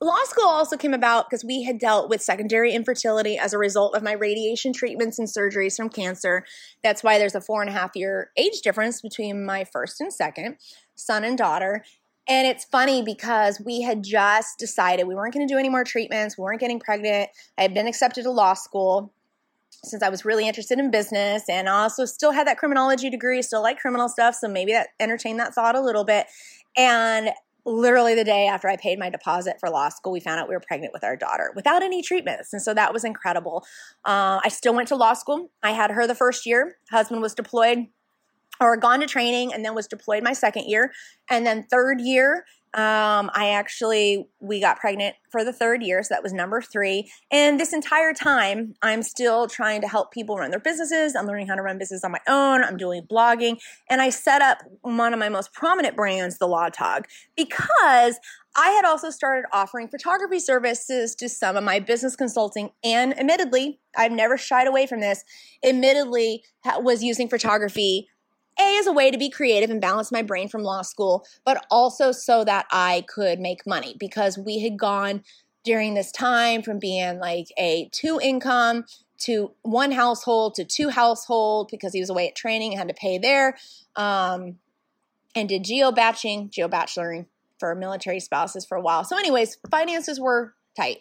law 0.00 0.22
school 0.24 0.46
also 0.46 0.76
came 0.76 0.94
about 0.94 1.28
because 1.28 1.44
we 1.44 1.62
had 1.62 1.78
dealt 1.78 2.08
with 2.08 2.20
secondary 2.20 2.72
infertility 2.72 3.38
as 3.38 3.52
a 3.52 3.58
result 3.58 3.96
of 3.96 4.02
my 4.02 4.12
radiation 4.12 4.72
treatments 4.72 5.18
and 5.18 5.28
surgeries 5.28 5.76
from 5.76 5.88
cancer. 5.88 6.44
That's 6.82 7.02
why 7.02 7.18
there's 7.18 7.34
a 7.34 7.40
four 7.40 7.62
and 7.62 7.70
a 7.70 7.72
half 7.72 7.92
year 7.94 8.30
age 8.36 8.60
difference 8.62 9.00
between 9.00 9.44
my 9.44 9.64
first 9.64 10.00
and 10.00 10.12
second 10.12 10.56
son 10.94 11.24
and 11.24 11.38
daughter. 11.38 11.84
And 12.28 12.46
it's 12.46 12.64
funny 12.64 13.02
because 13.02 13.60
we 13.64 13.82
had 13.82 14.02
just 14.02 14.58
decided 14.58 15.06
we 15.06 15.14
weren't 15.14 15.32
going 15.32 15.46
to 15.46 15.52
do 15.52 15.58
any 15.58 15.68
more 15.68 15.84
treatments. 15.84 16.36
We 16.36 16.42
weren't 16.42 16.60
getting 16.60 16.80
pregnant. 16.80 17.30
I 17.56 17.62
had 17.62 17.72
been 17.72 17.86
accepted 17.86 18.24
to 18.24 18.30
law 18.30 18.54
school 18.54 19.12
since 19.84 20.02
I 20.02 20.08
was 20.08 20.24
really 20.24 20.46
interested 20.46 20.78
in 20.78 20.90
business 20.90 21.44
and 21.48 21.68
also 21.68 22.04
still 22.04 22.32
had 22.32 22.46
that 22.46 22.58
criminology 22.58 23.10
degree, 23.10 23.42
still 23.42 23.62
like 23.62 23.78
criminal 23.78 24.08
stuff. 24.08 24.34
So 24.34 24.48
maybe 24.48 24.72
that 24.72 24.88
entertained 25.00 25.38
that 25.40 25.54
thought 25.54 25.74
a 25.74 25.80
little 25.80 26.04
bit. 26.04 26.26
And 26.76 27.30
literally 27.64 28.14
the 28.14 28.24
day 28.24 28.46
after 28.46 28.68
I 28.68 28.76
paid 28.76 28.98
my 28.98 29.10
deposit 29.10 29.56
for 29.58 29.68
law 29.68 29.88
school, 29.88 30.12
we 30.12 30.20
found 30.20 30.40
out 30.40 30.48
we 30.48 30.54
were 30.54 30.60
pregnant 30.60 30.92
with 30.92 31.02
our 31.02 31.16
daughter 31.16 31.52
without 31.56 31.82
any 31.82 32.00
treatments. 32.00 32.52
And 32.52 32.62
so 32.62 32.72
that 32.74 32.92
was 32.92 33.04
incredible. 33.04 33.64
Uh, 34.04 34.40
I 34.42 34.48
still 34.48 34.74
went 34.74 34.88
to 34.88 34.96
law 34.96 35.14
school. 35.14 35.50
I 35.62 35.72
had 35.72 35.90
her 35.90 36.06
the 36.06 36.14
first 36.14 36.46
year. 36.46 36.76
Husband 36.90 37.20
was 37.20 37.34
deployed 37.34 37.86
or 38.60 38.76
gone 38.76 39.00
to 39.00 39.06
training 39.06 39.52
and 39.52 39.64
then 39.64 39.74
was 39.74 39.86
deployed 39.86 40.22
my 40.22 40.32
second 40.32 40.64
year. 40.66 40.92
And 41.28 41.44
then 41.44 41.66
third 41.70 42.00
year, 42.00 42.44
um, 42.76 43.30
I 43.34 43.52
actually, 43.54 44.28
we 44.38 44.60
got 44.60 44.78
pregnant 44.78 45.16
for 45.30 45.44
the 45.44 45.52
third 45.52 45.82
year. 45.82 46.02
So 46.02 46.12
that 46.12 46.22
was 46.22 46.34
number 46.34 46.60
three. 46.60 47.10
And 47.30 47.58
this 47.58 47.72
entire 47.72 48.12
time, 48.12 48.74
I'm 48.82 49.02
still 49.02 49.46
trying 49.46 49.80
to 49.80 49.88
help 49.88 50.12
people 50.12 50.36
run 50.36 50.50
their 50.50 50.60
businesses. 50.60 51.16
I'm 51.16 51.26
learning 51.26 51.46
how 51.46 51.54
to 51.54 51.62
run 51.62 51.78
business 51.78 52.04
on 52.04 52.12
my 52.12 52.20
own. 52.28 52.62
I'm 52.62 52.76
doing 52.76 53.06
blogging. 53.10 53.56
And 53.88 54.02
I 54.02 54.10
set 54.10 54.42
up 54.42 54.58
one 54.82 55.14
of 55.14 55.18
my 55.18 55.30
most 55.30 55.54
prominent 55.54 55.96
brands, 55.96 56.36
the 56.36 56.46
Law 56.46 56.68
Tog, 56.68 57.06
because 57.34 58.20
I 58.54 58.70
had 58.70 58.84
also 58.84 59.08
started 59.08 59.46
offering 59.52 59.88
photography 59.88 60.38
services 60.38 61.14
to 61.14 61.30
some 61.30 61.56
of 61.56 61.64
my 61.64 61.80
business 61.80 62.14
consulting. 62.14 62.70
And 62.84 63.18
admittedly, 63.18 63.80
I've 63.96 64.12
never 64.12 64.36
shied 64.36 64.66
away 64.66 64.86
from 64.86 65.00
this, 65.00 65.24
admittedly, 65.64 66.42
was 66.80 67.02
using 67.02 67.30
photography 67.30 68.08
a, 68.58 68.78
as 68.78 68.86
a 68.86 68.92
way 68.92 69.10
to 69.10 69.18
be 69.18 69.30
creative 69.30 69.70
and 69.70 69.80
balance 69.80 70.10
my 70.10 70.22
brain 70.22 70.48
from 70.48 70.62
law 70.62 70.82
school, 70.82 71.26
but 71.44 71.66
also 71.70 72.12
so 72.12 72.44
that 72.44 72.66
I 72.70 73.04
could 73.08 73.38
make 73.38 73.66
money 73.66 73.96
because 73.98 74.38
we 74.38 74.60
had 74.60 74.78
gone 74.78 75.22
during 75.64 75.94
this 75.94 76.12
time 76.12 76.62
from 76.62 76.78
being 76.78 77.18
like 77.18 77.48
a 77.58 77.88
two 77.92 78.20
income 78.22 78.84
to 79.18 79.52
one 79.62 79.92
household 79.92 80.54
to 80.54 80.64
two 80.64 80.90
household 80.90 81.68
because 81.70 81.92
he 81.92 82.00
was 82.00 82.10
away 82.10 82.28
at 82.28 82.36
training 82.36 82.72
and 82.72 82.78
had 82.78 82.88
to 82.88 82.94
pay 82.94 83.18
there. 83.18 83.56
Um, 83.96 84.58
and 85.34 85.48
did 85.48 85.64
geo 85.64 85.92
batching, 85.92 86.50
geo 86.50 86.66
bacheloring 86.66 87.26
for 87.58 87.74
military 87.74 88.20
spouses 88.20 88.64
for 88.64 88.76
a 88.76 88.80
while. 88.80 89.04
So, 89.04 89.18
anyways, 89.18 89.58
finances 89.70 90.18
were 90.18 90.54
tight. 90.76 90.98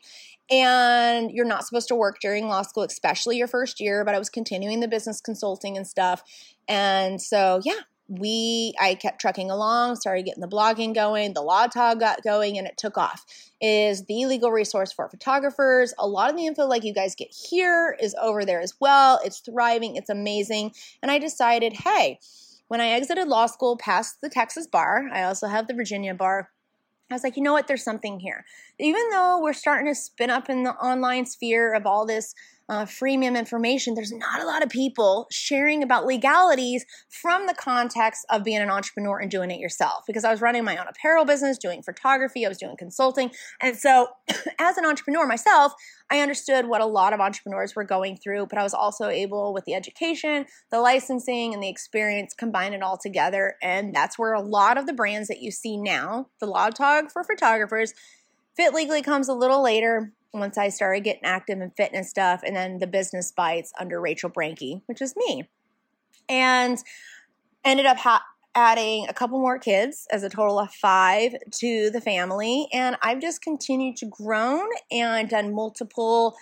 And 0.51 1.31
you're 1.31 1.45
not 1.45 1.65
supposed 1.65 1.87
to 1.87 1.95
work 1.95 2.17
during 2.21 2.47
law 2.47 2.61
school, 2.61 2.83
especially 2.83 3.37
your 3.37 3.47
first 3.47 3.79
year, 3.79 4.05
but 4.05 4.13
I 4.13 4.19
was 4.19 4.29
continuing 4.29 4.79
the 4.79 4.87
business 4.87 5.19
consulting 5.19 5.75
and 5.75 5.87
stuff. 5.87 6.23
And 6.67 7.19
so, 7.19 7.61
yeah, 7.63 7.81
we 8.07 8.73
I 8.79 8.95
kept 8.95 9.19
trucking 9.19 9.49
along, 9.49 9.95
started 9.95 10.25
getting 10.25 10.41
the 10.41 10.47
blogging 10.47 10.93
going, 10.93 11.33
the 11.33 11.41
law 11.41 11.67
tog 11.67 11.99
got 11.99 12.23
going, 12.23 12.57
and 12.57 12.67
it 12.67 12.77
took 12.77 12.97
off. 12.97 13.25
It 13.59 13.65
is 13.65 14.05
the 14.05 14.25
legal 14.25 14.51
resource 14.51 14.91
for 14.91 15.09
photographers. 15.09 15.93
A 15.97 16.07
lot 16.07 16.29
of 16.29 16.35
the 16.35 16.45
info 16.45 16.67
like 16.67 16.83
you 16.83 16.93
guys 16.93 17.15
get 17.15 17.29
here 17.31 17.97
is 17.99 18.15
over 18.21 18.45
there 18.45 18.61
as 18.61 18.75
well. 18.79 19.19
It's 19.23 19.39
thriving, 19.39 19.95
it's 19.95 20.09
amazing. 20.09 20.73
And 21.01 21.09
I 21.09 21.17
decided, 21.17 21.73
hey, 21.73 22.19
when 22.67 22.81
I 22.81 22.89
exited 22.89 23.27
law 23.27 23.47
school 23.47 23.77
past 23.77 24.21
the 24.21 24.29
Texas 24.29 24.67
bar, 24.67 25.09
I 25.11 25.23
also 25.23 25.47
have 25.47 25.67
the 25.67 25.73
Virginia 25.73 26.13
bar 26.13 26.49
I 27.09 27.13
was 27.13 27.23
like, 27.23 27.37
you 27.37 27.43
know 27.43 27.53
what? 27.53 27.67
There's 27.67 27.83
something 27.83 28.19
here. 28.19 28.45
Even 28.79 29.09
though 29.11 29.39
we're 29.41 29.53
starting 29.53 29.87
to 29.87 29.95
spin 29.95 30.31
up 30.31 30.49
in 30.49 30.63
the 30.63 30.73
online 30.73 31.25
sphere 31.25 31.73
of 31.73 31.85
all 31.85 32.05
this 32.05 32.33
uh, 32.67 32.85
freemium 32.85 33.37
information, 33.37 33.93
there's 33.93 34.11
not 34.11 34.41
a 34.41 34.45
lot 34.45 34.63
of 34.63 34.69
people 34.69 35.27
sharing 35.31 35.83
about 35.83 36.05
legalities 36.05 36.85
from 37.09 37.45
the 37.45 37.53
context 37.53 38.25
of 38.29 38.43
being 38.43 38.57
an 38.57 38.69
entrepreneur 38.69 39.19
and 39.19 39.29
doing 39.29 39.51
it 39.51 39.59
yourself. 39.59 40.03
Because 40.07 40.23
I 40.23 40.31
was 40.31 40.41
running 40.41 40.63
my 40.63 40.77
own 40.77 40.87
apparel 40.87 41.25
business, 41.25 41.57
doing 41.57 41.83
photography, 41.83 42.45
I 42.45 42.49
was 42.49 42.57
doing 42.57 42.75
consulting. 42.77 43.31
And 43.61 43.77
so, 43.77 44.07
as 44.59 44.77
an 44.77 44.85
entrepreneur 44.85 45.27
myself, 45.27 45.73
I 46.09 46.19
understood 46.19 46.67
what 46.67 46.81
a 46.81 46.85
lot 46.85 47.13
of 47.13 47.19
entrepreneurs 47.19 47.75
were 47.75 47.83
going 47.83 48.17
through, 48.17 48.47
but 48.47 48.57
I 48.57 48.63
was 48.63 48.73
also 48.73 49.09
able, 49.09 49.53
with 49.53 49.65
the 49.65 49.73
education, 49.73 50.45
the 50.71 50.79
licensing, 50.79 51.53
and 51.53 51.61
the 51.61 51.69
experience, 51.69 52.33
combine 52.33 52.73
it 52.73 52.81
all 52.81 52.97
together. 52.97 53.55
And 53.61 53.93
that's 53.93 54.17
where 54.17 54.33
a 54.33 54.41
lot 54.41 54.77
of 54.77 54.87
the 54.87 54.93
brands 54.93 55.27
that 55.27 55.41
you 55.41 55.51
see 55.51 55.77
now, 55.77 56.27
the 56.39 56.47
Law 56.47 56.69
Tog 56.69 57.11
for 57.11 57.23
photographers, 57.23 57.93
Fit 58.55 58.73
Legally 58.73 59.01
comes 59.01 59.27
a 59.27 59.33
little 59.33 59.61
later 59.61 60.13
once 60.39 60.57
I 60.57 60.69
started 60.69 61.03
getting 61.03 61.23
active 61.23 61.59
in 61.59 61.71
fitness 61.71 62.09
stuff, 62.09 62.41
and 62.45 62.55
then 62.55 62.79
the 62.79 62.87
business 62.87 63.31
bites 63.31 63.71
under 63.79 63.99
Rachel 63.99 64.29
Brenke, 64.29 64.81
which 64.85 65.01
is 65.01 65.15
me. 65.15 65.47
And 66.27 66.77
ended 67.63 67.85
up 67.85 67.97
ha- 67.97 68.23
adding 68.55 69.05
a 69.09 69.13
couple 69.13 69.39
more 69.39 69.59
kids 69.59 70.07
as 70.11 70.23
a 70.23 70.29
total 70.29 70.59
of 70.59 70.71
five 70.71 71.35
to 71.51 71.89
the 71.89 72.01
family. 72.01 72.67
And 72.71 72.95
I've 73.01 73.19
just 73.19 73.41
continued 73.41 73.97
to 73.97 74.05
grow 74.05 74.61
and 74.91 75.29
done 75.29 75.53
multiple 75.53 76.35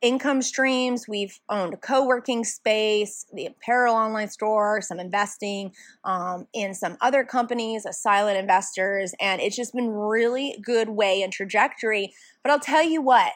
income 0.00 0.42
streams. 0.42 1.08
We've 1.08 1.38
owned 1.48 1.74
a 1.74 1.76
co 1.76 2.06
working 2.06 2.44
space, 2.44 3.26
the 3.32 3.46
apparel 3.46 3.94
online 3.94 4.28
store, 4.28 4.80
some 4.80 5.00
investing 5.00 5.72
um, 6.04 6.46
in 6.52 6.74
some 6.74 6.96
other 7.00 7.24
companies 7.24 7.86
silent 7.90 8.38
investors. 8.38 9.14
And 9.20 9.40
it's 9.40 9.56
just 9.56 9.74
been 9.74 9.90
really 9.90 10.56
good 10.62 10.90
way 10.90 11.22
and 11.22 11.32
trajectory. 11.32 12.12
But 12.42 12.52
I'll 12.52 12.60
tell 12.60 12.82
you 12.82 13.02
what, 13.02 13.32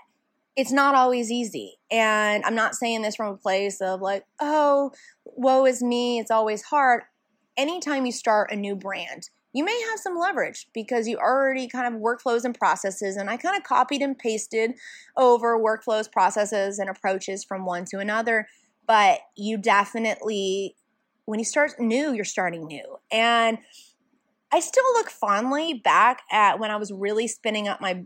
it's 0.57 0.73
not 0.73 0.95
always 0.95 1.31
easy. 1.31 1.78
And 1.90 2.45
I'm 2.45 2.54
not 2.54 2.75
saying 2.75 3.02
this 3.02 3.16
from 3.16 3.35
a 3.35 3.37
place 3.37 3.81
of 3.81 4.00
like, 4.00 4.25
oh, 4.40 4.92
woe 5.25 5.66
is 5.66 5.83
me, 5.83 6.19
it's 6.19 6.31
always 6.31 6.62
hard. 6.62 7.02
Anytime 7.57 8.07
you 8.07 8.12
start 8.12 8.50
a 8.50 8.57
new 8.57 8.75
brand, 8.75 9.28
you 9.52 9.64
may 9.64 9.78
have 9.90 9.99
some 9.99 10.18
leverage 10.18 10.66
because 10.73 11.06
you 11.06 11.18
already 11.18 11.68
kind 11.68 11.92
of 11.92 12.00
workflows 12.00 12.44
and 12.44 12.59
processes. 12.59 13.16
And 13.16 13.28
I 13.28 13.37
kind 13.37 13.56
of 13.56 13.62
copied 13.62 14.02
and 14.02 14.18
pasted 14.18 14.73
over 15.16 15.59
workflows, 15.59 16.11
processes, 16.11 16.78
and 16.78 16.88
approaches 16.88 17.44
from 17.44 17.66
one 17.66 17.85
to 17.87 17.99
another. 17.99 18.49
But 18.87 19.21
you 19.37 19.59
definitely, 19.59 20.76
when 21.26 21.38
you 21.38 21.44
start 21.44 21.73
new, 21.78 22.12
you're 22.12 22.25
starting 22.25 22.66
new. 22.66 22.99
And 23.11 23.59
I 24.52 24.61
still 24.61 24.85
look 24.94 25.11
fondly 25.11 25.75
back 25.75 26.23
at 26.30 26.59
when 26.59 26.71
I 26.71 26.76
was 26.76 26.92
really 26.92 27.28
spinning 27.28 27.68
up 27.68 27.80
my 27.80 28.04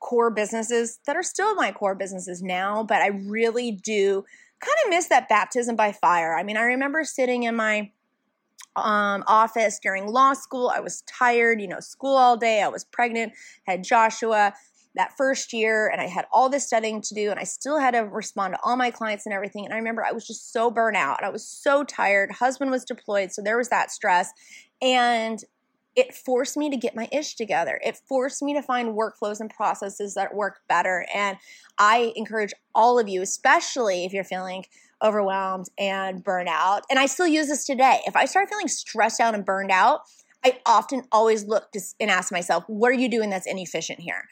core 0.00 0.30
businesses 0.30 0.98
that 1.06 1.16
are 1.16 1.22
still 1.22 1.54
my 1.54 1.72
core 1.72 1.94
businesses 1.94 2.42
now, 2.42 2.82
but 2.82 3.02
I 3.02 3.08
really 3.08 3.72
do 3.72 4.24
kind 4.60 4.76
of 4.84 4.90
miss 4.90 5.08
that 5.08 5.28
baptism 5.28 5.76
by 5.76 5.92
fire. 5.92 6.36
I 6.36 6.42
mean, 6.42 6.56
I 6.56 6.62
remember 6.62 7.04
sitting 7.04 7.44
in 7.44 7.56
my 7.56 7.90
um, 8.76 9.24
office 9.26 9.78
during 9.82 10.06
law 10.06 10.34
school. 10.34 10.70
I 10.74 10.80
was 10.80 11.02
tired, 11.02 11.60
you 11.60 11.68
know, 11.68 11.80
school 11.80 12.16
all 12.16 12.36
day. 12.36 12.62
I 12.62 12.68
was 12.68 12.84
pregnant, 12.84 13.32
had 13.64 13.82
Joshua 13.82 14.52
that 14.94 15.16
first 15.16 15.52
year, 15.52 15.88
and 15.88 16.00
I 16.00 16.06
had 16.06 16.26
all 16.32 16.48
this 16.48 16.66
studying 16.66 17.02
to 17.02 17.14
do, 17.14 17.30
and 17.30 17.38
I 17.38 17.44
still 17.44 17.78
had 17.78 17.92
to 17.92 18.00
respond 18.00 18.54
to 18.54 18.60
all 18.62 18.76
my 18.76 18.90
clients 18.90 19.26
and 19.26 19.34
everything. 19.34 19.64
And 19.64 19.74
I 19.74 19.76
remember 19.76 20.04
I 20.04 20.12
was 20.12 20.26
just 20.26 20.52
so 20.52 20.70
burnt 20.70 20.96
out. 20.96 21.22
I 21.22 21.28
was 21.28 21.46
so 21.46 21.84
tired. 21.84 22.32
Husband 22.32 22.70
was 22.70 22.84
deployed, 22.84 23.32
so 23.32 23.42
there 23.42 23.58
was 23.58 23.68
that 23.68 23.90
stress. 23.90 24.30
And 24.80 25.42
it 25.96 26.14
forced 26.14 26.58
me 26.58 26.68
to 26.70 26.76
get 26.76 26.94
my 26.94 27.08
ish 27.10 27.36
together. 27.36 27.80
It 27.82 27.98
forced 28.06 28.42
me 28.42 28.52
to 28.54 28.62
find 28.62 28.96
workflows 28.96 29.40
and 29.40 29.48
processes 29.48 30.14
that 30.14 30.34
work 30.34 30.60
better. 30.68 31.06
And 31.14 31.38
I 31.78 32.12
encourage 32.16 32.52
all 32.74 32.98
of 32.98 33.08
you, 33.08 33.22
especially 33.22 34.04
if 34.04 34.12
you're 34.12 34.24
feeling 34.24 34.66
overwhelmed 35.02 35.66
and 35.78 36.22
burned 36.24 36.48
out. 36.48 36.82
And 36.90 36.98
I 36.98 37.06
still 37.06 37.26
use 37.26 37.48
this 37.48 37.64
today. 37.64 38.00
If 38.06 38.16
I 38.16 38.24
start 38.24 38.48
feeling 38.48 38.68
stressed 38.68 39.20
out 39.20 39.34
and 39.34 39.44
burned 39.44 39.70
out, 39.70 40.00
I 40.44 40.60
often 40.64 41.02
always 41.10 41.44
look 41.44 41.72
and 41.98 42.10
ask 42.10 42.30
myself, 42.30 42.64
what 42.68 42.90
are 42.90 42.94
you 42.94 43.08
doing 43.08 43.30
that's 43.30 43.46
inefficient 43.46 43.98
here? 43.98 44.28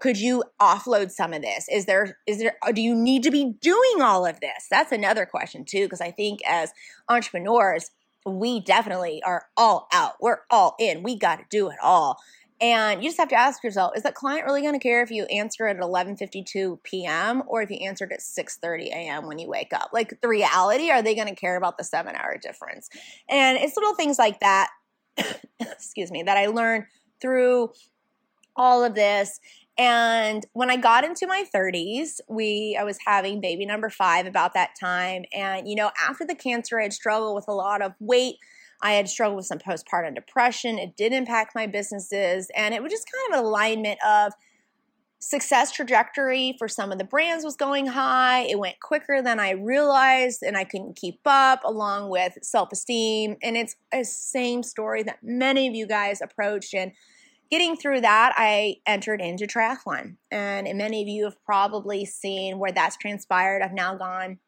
Could 0.00 0.18
you 0.18 0.44
offload 0.60 1.10
some 1.10 1.32
of 1.32 1.40
this? 1.40 1.66
Is 1.70 1.86
there, 1.86 2.18
is 2.26 2.38
there, 2.38 2.56
uh, 2.62 2.72
do 2.72 2.82
you 2.82 2.94
need 2.94 3.22
to 3.22 3.30
be 3.30 3.54
doing 3.60 4.02
all 4.02 4.26
of 4.26 4.40
this? 4.40 4.66
That's 4.70 4.92
another 4.92 5.24
question 5.24 5.64
too, 5.64 5.84
because 5.84 6.02
I 6.02 6.10
think 6.10 6.40
as 6.46 6.72
entrepreneurs, 7.08 7.90
we 8.26 8.60
definitely 8.60 9.22
are 9.24 9.46
all 9.56 9.88
out. 9.92 10.14
We're 10.20 10.40
all 10.50 10.74
in. 10.78 11.02
We 11.02 11.16
got 11.16 11.36
to 11.36 11.44
do 11.48 11.70
it 11.70 11.78
all. 11.82 12.18
And 12.60 13.02
you 13.02 13.10
just 13.10 13.18
have 13.18 13.28
to 13.28 13.38
ask 13.38 13.62
yourself, 13.62 13.92
is 13.96 14.02
that 14.04 14.14
client 14.14 14.46
really 14.46 14.62
going 14.62 14.72
to 14.72 14.78
care 14.78 15.02
if 15.02 15.10
you 15.10 15.24
answer 15.24 15.66
at 15.66 15.76
11:52 15.76 16.82
p.m. 16.82 17.42
or 17.46 17.60
if 17.60 17.70
you 17.70 17.76
answered 17.78 18.12
at 18.12 18.20
6:30 18.20 18.86
a.m. 18.86 19.26
when 19.26 19.38
you 19.38 19.48
wake 19.48 19.72
up? 19.74 19.90
Like 19.92 20.20
the 20.22 20.28
reality, 20.28 20.90
are 20.90 21.02
they 21.02 21.14
going 21.14 21.28
to 21.28 21.34
care 21.34 21.56
about 21.56 21.76
the 21.76 21.84
7-hour 21.84 22.38
difference? 22.42 22.88
And 23.28 23.58
it's 23.58 23.76
little 23.76 23.94
things 23.94 24.18
like 24.18 24.40
that 24.40 24.70
excuse 25.60 26.10
me, 26.10 26.22
that 26.22 26.36
I 26.36 26.46
learned 26.46 26.84
through 27.20 27.72
all 28.56 28.84
of 28.84 28.94
this 28.94 29.40
and 29.78 30.46
when 30.54 30.70
I 30.70 30.76
got 30.78 31.04
into 31.04 31.26
my 31.26 31.44
30s, 31.54 32.20
we 32.28 32.78
I 32.80 32.84
was 32.84 32.98
having 33.04 33.40
baby 33.42 33.66
number 33.66 33.90
5 33.90 34.26
about 34.26 34.54
that 34.54 34.70
time 34.78 35.24
and 35.34 35.68
you 35.68 35.74
know, 35.74 35.90
after 36.08 36.24
the 36.24 36.34
cancer 36.34 36.80
I 36.80 36.84
had 36.84 36.92
struggled 36.92 37.34
with 37.34 37.48
a 37.48 37.52
lot 37.52 37.82
of 37.82 37.92
weight 38.00 38.36
I 38.82 38.92
had 38.92 39.08
struggled 39.08 39.36
with 39.36 39.46
some 39.46 39.58
postpartum 39.58 40.14
depression. 40.14 40.78
It 40.78 40.96
did 40.96 41.12
impact 41.12 41.54
my 41.54 41.66
businesses, 41.66 42.50
and 42.54 42.74
it 42.74 42.82
was 42.82 42.92
just 42.92 43.10
kind 43.10 43.34
of 43.34 43.40
an 43.40 43.46
alignment 43.46 43.98
of 44.06 44.32
success 45.18 45.72
trajectory 45.72 46.54
for 46.58 46.68
some 46.68 46.92
of 46.92 46.98
the 46.98 47.04
brands 47.04 47.44
was 47.44 47.56
going 47.56 47.86
high. 47.86 48.42
It 48.42 48.58
went 48.58 48.80
quicker 48.80 49.22
than 49.22 49.40
I 49.40 49.50
realized, 49.50 50.42
and 50.42 50.56
I 50.56 50.64
couldn't 50.64 50.96
keep 50.96 51.20
up, 51.24 51.62
along 51.64 52.10
with 52.10 52.38
self 52.42 52.70
esteem. 52.72 53.36
And 53.42 53.56
it's 53.56 53.76
a 53.92 54.04
same 54.04 54.62
story 54.62 55.02
that 55.04 55.18
many 55.22 55.66
of 55.66 55.74
you 55.74 55.86
guys 55.86 56.20
approached. 56.20 56.74
And 56.74 56.92
getting 57.50 57.76
through 57.76 58.02
that, 58.02 58.34
I 58.36 58.76
entered 58.86 59.20
into 59.20 59.46
triathlon. 59.46 60.16
And 60.30 60.68
many 60.76 61.02
of 61.02 61.08
you 61.08 61.24
have 61.24 61.42
probably 61.44 62.04
seen 62.04 62.58
where 62.58 62.72
that's 62.72 62.96
transpired. 62.96 63.62
I've 63.62 63.72
now 63.72 63.94
gone 63.94 64.38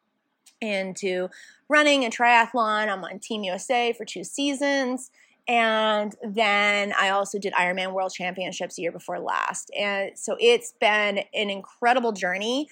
into 0.61 1.29
running 1.67 2.05
a 2.05 2.09
triathlon. 2.09 2.89
I'm 2.89 3.03
on 3.03 3.19
Team 3.19 3.43
USA 3.43 3.93
for 3.93 4.05
two 4.05 4.23
seasons. 4.23 5.11
And 5.47 6.15
then 6.23 6.93
I 6.99 7.09
also 7.09 7.39
did 7.39 7.53
Ironman 7.53 7.93
World 7.93 8.11
Championships 8.13 8.77
year 8.77 8.91
before 8.91 9.19
last. 9.19 9.71
And 9.77 10.11
so 10.15 10.37
it's 10.39 10.73
been 10.79 11.19
an 11.33 11.49
incredible 11.49 12.11
journey, 12.11 12.67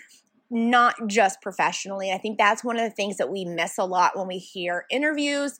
not 0.52 0.96
just 1.08 1.42
professionally. 1.42 2.12
I 2.12 2.20
think 2.20 2.38
that's 2.38 2.64
one 2.64 2.78
of 2.78 2.84
the 2.84 2.96
things 2.96 3.18
that 3.18 3.32
we 3.32 3.46
miss 3.46 3.80
a 3.80 3.84
lot 3.84 4.16
when 4.16 4.28
we 4.28 4.38
hear 4.38 4.86
interviews 4.92 5.58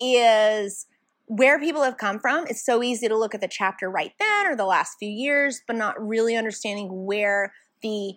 is 0.00 0.86
where 1.26 1.58
people 1.58 1.82
have 1.82 1.98
come 1.98 2.18
from. 2.18 2.46
It's 2.48 2.64
so 2.64 2.82
easy 2.82 3.08
to 3.08 3.16
look 3.16 3.34
at 3.34 3.42
the 3.42 3.48
chapter 3.48 3.90
right 3.90 4.12
then 4.18 4.46
or 4.46 4.56
the 4.56 4.64
last 4.64 4.96
few 4.98 5.08
years, 5.08 5.62
but 5.66 5.76
not 5.76 6.00
really 6.00 6.34
understanding 6.36 6.88
where 7.04 7.52
the 7.82 8.14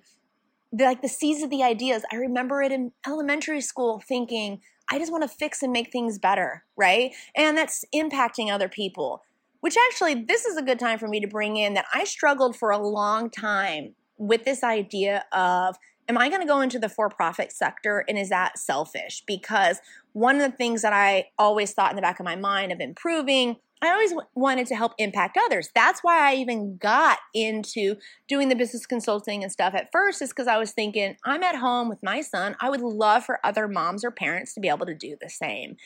the, 0.72 0.86
like 0.86 1.02
the 1.02 1.08
seeds 1.08 1.42
of 1.42 1.50
the 1.50 1.64
ideas. 1.64 2.04
I 2.12 2.16
remember 2.16 2.62
it 2.62 2.72
in 2.72 2.92
elementary 3.06 3.62
school 3.62 4.02
thinking, 4.06 4.62
I 4.90 5.00
just 5.00 5.12
want 5.12 5.24
to 5.24 5.28
fix 5.28 5.62
and 5.62 5.74
make 5.74 5.92
things 5.92 6.18
better, 6.18 6.64
right? 6.76 7.14
And 7.36 7.58
that's 7.58 7.84
impacting 7.94 8.52
other 8.52 8.70
people. 8.70 9.22
Which 9.60 9.76
actually, 9.90 10.24
this 10.28 10.46
is 10.46 10.56
a 10.56 10.62
good 10.62 10.80
time 10.80 11.00
for 11.00 11.08
me 11.08 11.20
to 11.20 11.28
bring 11.28 11.58
in 11.58 11.74
that 11.74 11.86
I 11.94 12.04
struggled 12.04 12.56
for 12.56 12.70
a 12.70 12.78
long 12.78 13.30
time 13.30 13.96
with 14.18 14.46
this 14.46 14.64
idea 14.64 15.26
of 15.32 15.78
am 16.08 16.18
I 16.18 16.30
going 16.30 16.42
to 16.42 16.48
go 16.48 16.62
into 16.62 16.80
the 16.80 16.90
for 16.90 17.10
profit 17.10 17.52
sector 17.52 18.06
and 18.08 18.18
is 18.18 18.30
that 18.30 18.58
selfish? 18.58 19.24
Because 19.28 19.80
one 20.14 20.36
of 20.36 20.42
the 20.42 20.56
things 20.56 20.82
that 20.84 20.94
I 20.94 21.30
always 21.38 21.74
thought 21.74 21.92
in 21.92 21.96
the 21.96 22.02
back 22.02 22.20
of 22.20 22.24
my 22.24 22.36
mind 22.36 22.72
of 22.72 22.80
improving 22.80 23.58
I 23.82 23.90
always 23.92 24.10
w- 24.10 24.28
wanted 24.34 24.68
to 24.68 24.76
help 24.76 24.94
impact 24.98 25.38
others. 25.38 25.70
That's 25.76 26.04
why 26.04 26.32
I 26.32 26.36
even 26.36 26.78
got 26.78 27.20
into 27.34 27.96
doing 28.28 28.50
the 28.50 28.56
business 28.56 28.86
consulting 28.86 29.44
and 29.44 29.52
stuff 29.52 29.74
at 29.76 29.92
first, 29.92 30.22
is 30.22 30.30
because 30.30 30.48
I 30.48 30.58
was 30.58 30.72
thinking, 30.72 31.16
I'm 31.24 31.44
at 31.44 31.56
home 31.56 31.90
with 31.90 32.02
my 32.02 32.22
son. 32.22 32.56
I 32.60 32.70
would 32.70 32.82
love 32.82 33.24
for 33.24 33.40
other 33.44 33.68
moms 33.68 34.04
or 34.04 34.12
parents 34.12 34.54
to 34.56 34.60
be 34.60 34.70
able 34.70 34.86
to 34.88 34.96
do 34.96 35.16
the 35.22 35.30
same. 35.30 35.78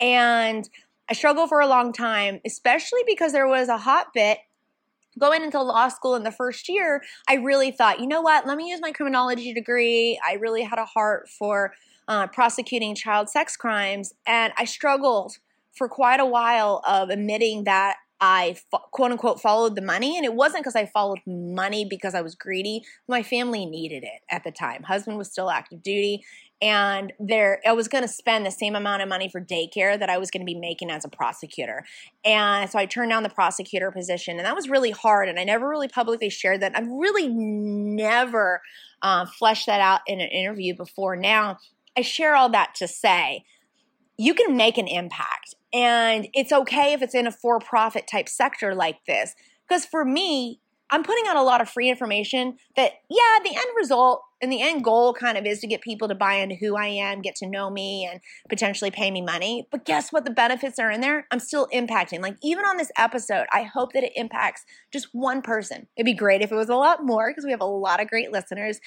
And 0.00 0.68
I 1.08 1.14
struggled 1.14 1.48
for 1.48 1.60
a 1.60 1.68
long 1.68 1.92
time, 1.92 2.40
especially 2.44 3.02
because 3.06 3.32
there 3.32 3.48
was 3.48 3.68
a 3.68 3.78
hot 3.78 4.08
bit 4.12 4.38
going 5.18 5.42
into 5.42 5.62
law 5.62 5.88
school 5.88 6.14
in 6.14 6.24
the 6.24 6.32
first 6.32 6.68
year. 6.68 7.02
I 7.28 7.34
really 7.34 7.70
thought, 7.70 8.00
you 8.00 8.06
know 8.06 8.20
what, 8.20 8.46
let 8.46 8.56
me 8.56 8.68
use 8.68 8.80
my 8.82 8.92
criminology 8.92 9.54
degree. 9.54 10.20
I 10.26 10.34
really 10.34 10.62
had 10.62 10.78
a 10.78 10.84
heart 10.84 11.28
for 11.28 11.72
uh, 12.08 12.26
prosecuting 12.26 12.94
child 12.94 13.28
sex 13.30 13.56
crimes, 13.56 14.12
and 14.26 14.52
I 14.58 14.64
struggled 14.64 15.38
for 15.76 15.88
quite 15.88 16.20
a 16.20 16.26
while 16.26 16.82
of 16.86 17.10
admitting 17.10 17.64
that 17.64 17.96
I 18.18 18.56
quote 18.70 19.12
unquote 19.12 19.40
followed 19.40 19.76
the 19.76 19.82
money. 19.82 20.16
And 20.16 20.24
it 20.24 20.34
wasn't 20.34 20.62
because 20.62 20.76
I 20.76 20.86
followed 20.86 21.20
money 21.26 21.84
because 21.88 22.14
I 22.14 22.22
was 22.22 22.34
greedy. 22.34 22.82
My 23.08 23.22
family 23.22 23.66
needed 23.66 24.04
it 24.04 24.22
at 24.30 24.42
the 24.42 24.50
time. 24.50 24.84
Husband 24.84 25.18
was 25.18 25.30
still 25.30 25.50
active 25.50 25.82
duty. 25.82 26.24
And 26.62 27.12
there, 27.20 27.60
I 27.66 27.72
was 27.72 27.86
going 27.86 28.02
to 28.02 28.08
spend 28.08 28.46
the 28.46 28.50
same 28.50 28.74
amount 28.74 29.02
of 29.02 29.10
money 29.10 29.28
for 29.28 29.42
daycare 29.42 29.98
that 29.98 30.08
I 30.08 30.16
was 30.16 30.30
going 30.30 30.40
to 30.40 30.50
be 30.50 30.58
making 30.58 30.90
as 30.90 31.04
a 31.04 31.08
prosecutor. 31.08 31.84
And 32.24 32.70
so 32.70 32.78
I 32.78 32.86
turned 32.86 33.10
down 33.10 33.24
the 33.24 33.28
prosecutor 33.28 33.90
position, 33.90 34.38
and 34.38 34.46
that 34.46 34.54
was 34.54 34.70
really 34.70 34.90
hard. 34.90 35.28
And 35.28 35.38
I 35.38 35.44
never 35.44 35.68
really 35.68 35.88
publicly 35.88 36.30
shared 36.30 36.62
that. 36.62 36.72
I've 36.74 36.88
really 36.88 37.28
never 37.28 38.62
uh, 39.02 39.26
fleshed 39.26 39.66
that 39.66 39.80
out 39.80 40.00
in 40.06 40.18
an 40.18 40.28
interview 40.28 40.74
before. 40.74 41.14
Now, 41.14 41.58
I 41.94 42.00
share 42.00 42.34
all 42.34 42.48
that 42.48 42.74
to 42.76 42.88
say 42.88 43.44
you 44.16 44.32
can 44.32 44.56
make 44.56 44.78
an 44.78 44.88
impact. 44.88 45.54
And 45.76 46.28
it's 46.32 46.52
okay 46.52 46.94
if 46.94 47.02
it's 47.02 47.14
in 47.14 47.26
a 47.26 47.30
for 47.30 47.58
profit 47.58 48.06
type 48.10 48.30
sector 48.30 48.74
like 48.74 49.04
this. 49.06 49.34
Because 49.68 49.84
for 49.84 50.06
me, 50.06 50.58
I'm 50.88 51.02
putting 51.02 51.24
out 51.26 51.36
a 51.36 51.42
lot 51.42 51.60
of 51.60 51.68
free 51.68 51.90
information 51.90 52.56
that, 52.76 52.92
yeah, 53.10 53.38
the 53.44 53.54
end 53.54 53.66
result 53.76 54.22
and 54.40 54.50
the 54.50 54.62
end 54.62 54.84
goal 54.84 55.12
kind 55.12 55.36
of 55.36 55.44
is 55.44 55.60
to 55.60 55.66
get 55.66 55.82
people 55.82 56.08
to 56.08 56.14
buy 56.14 56.34
into 56.34 56.54
who 56.54 56.76
I 56.76 56.86
am, 56.86 57.20
get 57.20 57.34
to 57.36 57.46
know 57.46 57.68
me, 57.68 58.08
and 58.10 58.20
potentially 58.48 58.90
pay 58.90 59.10
me 59.10 59.20
money. 59.20 59.68
But 59.70 59.84
guess 59.84 60.14
what? 60.14 60.24
The 60.24 60.30
benefits 60.30 60.78
are 60.78 60.90
in 60.90 61.02
there. 61.02 61.26
I'm 61.30 61.40
still 61.40 61.68
impacting. 61.74 62.20
Like, 62.22 62.36
even 62.42 62.64
on 62.64 62.78
this 62.78 62.92
episode, 62.96 63.46
I 63.52 63.64
hope 63.64 63.92
that 63.92 64.04
it 64.04 64.12
impacts 64.16 64.64
just 64.90 65.08
one 65.12 65.42
person. 65.42 65.88
It'd 65.94 66.06
be 66.06 66.14
great 66.14 66.40
if 66.40 66.52
it 66.52 66.56
was 66.56 66.70
a 66.70 66.76
lot 66.76 67.04
more 67.04 67.30
because 67.30 67.44
we 67.44 67.50
have 67.50 67.60
a 67.60 67.66
lot 67.66 68.00
of 68.00 68.08
great 68.08 68.32
listeners. 68.32 68.80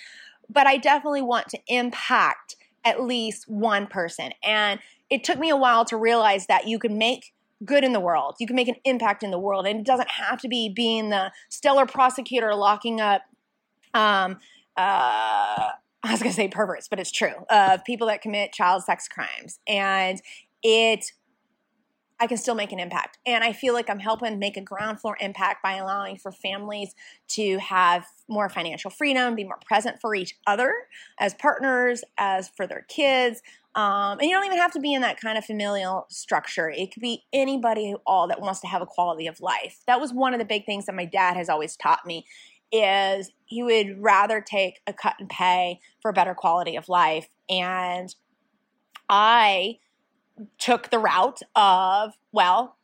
But 0.49 0.65
I 0.65 0.77
definitely 0.77 1.21
want 1.21 1.49
to 1.49 1.59
impact 1.67 2.55
at 2.85 3.03
least 3.03 3.47
one 3.47 3.87
person. 3.87 4.31
And 4.43 4.79
it 5.09 5.23
took 5.23 5.39
me 5.39 5.49
a 5.49 5.57
while 5.57 5.85
to 5.85 5.97
realize 5.97 6.47
that 6.47 6.67
you 6.67 6.79
can 6.79 6.97
make 6.97 7.33
good 7.65 7.83
in 7.83 7.93
the 7.93 7.99
world. 7.99 8.35
You 8.39 8.47
can 8.47 8.55
make 8.55 8.67
an 8.67 8.75
impact 8.85 9.23
in 9.23 9.31
the 9.31 9.39
world. 9.39 9.67
And 9.67 9.79
it 9.79 9.85
doesn't 9.85 10.09
have 10.09 10.39
to 10.41 10.47
be 10.47 10.69
being 10.69 11.09
the 11.09 11.31
stellar 11.49 11.85
prosecutor 11.85 12.55
locking 12.55 13.01
up 13.01 13.23
um 13.93 14.37
uh 14.77 15.69
I 16.03 16.11
was 16.11 16.21
gonna 16.21 16.31
say 16.31 16.47
perverts, 16.47 16.87
but 16.87 16.99
it's 16.99 17.11
true, 17.11 17.33
of 17.49 17.83
people 17.83 18.07
that 18.07 18.21
commit 18.21 18.53
child 18.53 18.83
sex 18.83 19.09
crimes. 19.09 19.59
And 19.67 20.21
it 20.63 21.11
I 22.19 22.27
can 22.27 22.37
still 22.37 22.55
make 22.55 22.71
an 22.71 22.79
impact. 22.79 23.17
And 23.25 23.43
I 23.43 23.53
feel 23.53 23.73
like 23.73 23.89
I'm 23.89 23.99
helping 23.99 24.39
make 24.39 24.57
a 24.57 24.61
ground 24.61 24.99
floor 24.99 25.17
impact 25.21 25.63
by 25.63 25.75
allowing 25.75 26.17
for 26.17 26.31
families 26.31 26.93
to 27.29 27.57
have 27.59 28.05
more 28.27 28.49
financial 28.49 28.91
freedom, 28.91 29.35
be 29.35 29.45
more 29.45 29.59
present 29.65 30.01
for 30.01 30.13
each 30.13 30.37
other 30.45 30.73
as 31.17 31.33
partners, 31.35 32.03
as 32.17 32.49
for 32.49 32.67
their 32.67 32.85
kids. 32.89 33.41
Um, 33.75 34.19
and 34.19 34.23
you 34.23 34.31
don't 34.31 34.45
even 34.45 34.57
have 34.57 34.73
to 34.73 34.79
be 34.79 34.93
in 34.93 35.01
that 35.03 35.19
kind 35.21 35.37
of 35.37 35.45
familial 35.45 36.07
structure. 36.09 36.69
It 36.69 36.91
could 36.91 37.01
be 37.01 37.23
anybody 37.31 37.91
at 37.91 37.99
all 38.05 38.27
that 38.27 38.41
wants 38.41 38.59
to 38.61 38.67
have 38.67 38.81
a 38.81 38.85
quality 38.85 39.27
of 39.27 39.39
life. 39.39 39.81
That 39.87 40.01
was 40.01 40.11
one 40.11 40.33
of 40.33 40.39
the 40.39 40.45
big 40.45 40.65
things 40.65 40.87
that 40.87 40.95
my 40.95 41.05
dad 41.05 41.37
has 41.37 41.47
always 41.47 41.77
taught 41.77 42.05
me 42.05 42.25
is 42.71 43.31
he 43.45 43.63
would 43.63 44.01
rather 44.01 44.41
take 44.41 44.81
a 44.85 44.93
cut 44.93 45.15
and 45.19 45.29
pay 45.29 45.79
for 46.01 46.11
a 46.11 46.13
better 46.13 46.33
quality 46.33 46.75
of 46.75 46.89
life. 46.89 47.29
And 47.49 48.13
I 49.07 49.79
took 50.57 50.89
the 50.89 50.99
route 50.99 51.41
of, 51.55 52.13
well, 52.31 52.77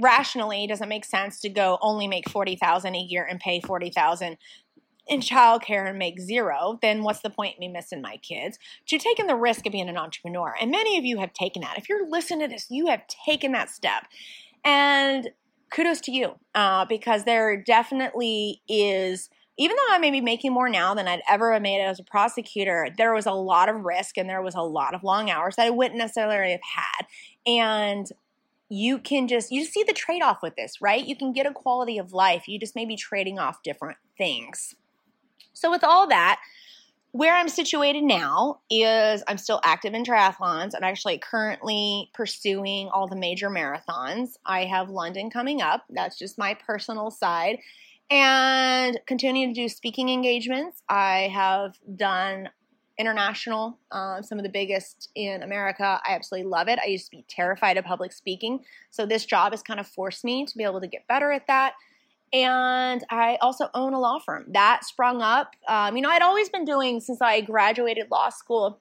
rationally, 0.00 0.66
does 0.66 0.80
it 0.80 0.88
make 0.88 1.04
sense 1.04 1.40
to 1.40 1.48
go 1.48 1.78
only 1.80 2.08
make 2.08 2.28
40,000 2.28 2.94
a 2.94 2.98
year 2.98 3.24
and 3.24 3.38
pay 3.40 3.60
40,000 3.60 4.36
in 5.06 5.20
childcare 5.20 5.88
and 5.88 5.98
make 5.98 6.20
zero, 6.20 6.78
then 6.80 7.02
what's 7.02 7.20
the 7.20 7.30
point 7.30 7.56
in 7.56 7.60
me 7.60 7.68
missing 7.68 8.00
my 8.00 8.16
kids? 8.18 8.58
To 8.86 8.98
taking 8.98 9.26
the 9.26 9.36
risk 9.36 9.66
of 9.66 9.72
being 9.72 9.88
an 9.88 9.98
entrepreneur. 9.98 10.54
And 10.60 10.70
many 10.70 10.98
of 10.98 11.04
you 11.04 11.18
have 11.18 11.32
taken 11.32 11.62
that. 11.62 11.76
If 11.76 11.88
you're 11.88 12.08
listening 12.08 12.40
to 12.40 12.48
this, 12.48 12.70
you 12.70 12.86
have 12.86 13.02
taken 13.06 13.52
that 13.52 13.70
step. 13.70 14.04
And 14.64 15.30
kudos 15.70 16.00
to 16.02 16.12
you 16.12 16.36
uh, 16.54 16.86
because 16.86 17.24
there 17.24 17.56
definitely 17.56 18.62
is 18.68 19.28
even 19.56 19.76
though 19.76 19.94
I 19.94 19.98
may 19.98 20.10
be 20.10 20.20
making 20.20 20.52
more 20.52 20.68
now 20.68 20.94
than 20.94 21.06
I'd 21.06 21.22
ever 21.28 21.58
made 21.60 21.80
as 21.80 22.00
a 22.00 22.04
prosecutor, 22.04 22.88
there 22.96 23.14
was 23.14 23.26
a 23.26 23.32
lot 23.32 23.68
of 23.68 23.84
risk 23.84 24.18
and 24.18 24.28
there 24.28 24.42
was 24.42 24.54
a 24.54 24.62
lot 24.62 24.94
of 24.94 25.04
long 25.04 25.30
hours 25.30 25.56
that 25.56 25.66
I 25.66 25.70
wouldn't 25.70 25.98
necessarily 25.98 26.52
have 26.52 26.60
had. 26.62 27.06
And 27.46 28.08
you 28.68 28.98
can 28.98 29.28
just 29.28 29.52
you 29.52 29.64
see 29.64 29.84
the 29.84 29.92
trade-off 29.92 30.42
with 30.42 30.56
this, 30.56 30.80
right? 30.80 31.04
You 31.04 31.14
can 31.14 31.32
get 31.32 31.46
a 31.46 31.52
quality 31.52 31.98
of 31.98 32.12
life. 32.12 32.48
You 32.48 32.58
just 32.58 32.74
may 32.74 32.84
be 32.84 32.96
trading 32.96 33.38
off 33.38 33.62
different 33.62 33.98
things. 34.18 34.74
So 35.52 35.70
with 35.70 35.84
all 35.84 36.08
that, 36.08 36.40
where 37.12 37.36
I'm 37.36 37.48
situated 37.48 38.02
now 38.02 38.58
is 38.68 39.22
I'm 39.28 39.38
still 39.38 39.60
active 39.62 39.94
in 39.94 40.02
triathlons. 40.02 40.72
I'm 40.74 40.82
actually 40.82 41.18
currently 41.18 42.10
pursuing 42.12 42.88
all 42.88 43.06
the 43.06 43.14
major 43.14 43.48
marathons. 43.48 44.30
I 44.44 44.64
have 44.64 44.90
London 44.90 45.30
coming 45.30 45.62
up. 45.62 45.84
That's 45.88 46.18
just 46.18 46.38
my 46.38 46.54
personal 46.54 47.12
side 47.12 47.58
and 48.10 49.00
continuing 49.06 49.54
to 49.54 49.60
do 49.62 49.68
speaking 49.68 50.08
engagements. 50.08 50.82
I 50.88 51.30
have 51.32 51.76
done 51.96 52.50
international, 52.98 53.78
uh, 53.90 54.22
some 54.22 54.38
of 54.38 54.44
the 54.44 54.50
biggest 54.50 55.10
in 55.14 55.42
America. 55.42 56.00
I 56.06 56.14
absolutely 56.14 56.48
love 56.48 56.68
it. 56.68 56.78
I 56.78 56.86
used 56.86 57.06
to 57.06 57.10
be 57.10 57.24
terrified 57.28 57.76
of 57.76 57.84
public 57.84 58.12
speaking. 58.12 58.60
So 58.90 59.04
this 59.04 59.24
job 59.24 59.52
has 59.52 59.62
kind 59.62 59.80
of 59.80 59.86
forced 59.86 60.24
me 60.24 60.44
to 60.46 60.56
be 60.56 60.64
able 60.64 60.80
to 60.80 60.86
get 60.86 61.06
better 61.08 61.32
at 61.32 61.46
that. 61.48 61.74
And 62.32 63.04
I 63.10 63.38
also 63.40 63.68
own 63.74 63.94
a 63.94 64.00
law 64.00 64.18
firm 64.18 64.46
that 64.48 64.84
sprung 64.84 65.22
up. 65.22 65.52
Um, 65.68 65.96
you 65.96 66.02
know, 66.02 66.10
I'd 66.10 66.22
always 66.22 66.48
been 66.48 66.64
doing 66.64 67.00
since 67.00 67.20
I 67.20 67.40
graduated 67.40 68.10
law 68.10 68.28
school. 68.28 68.80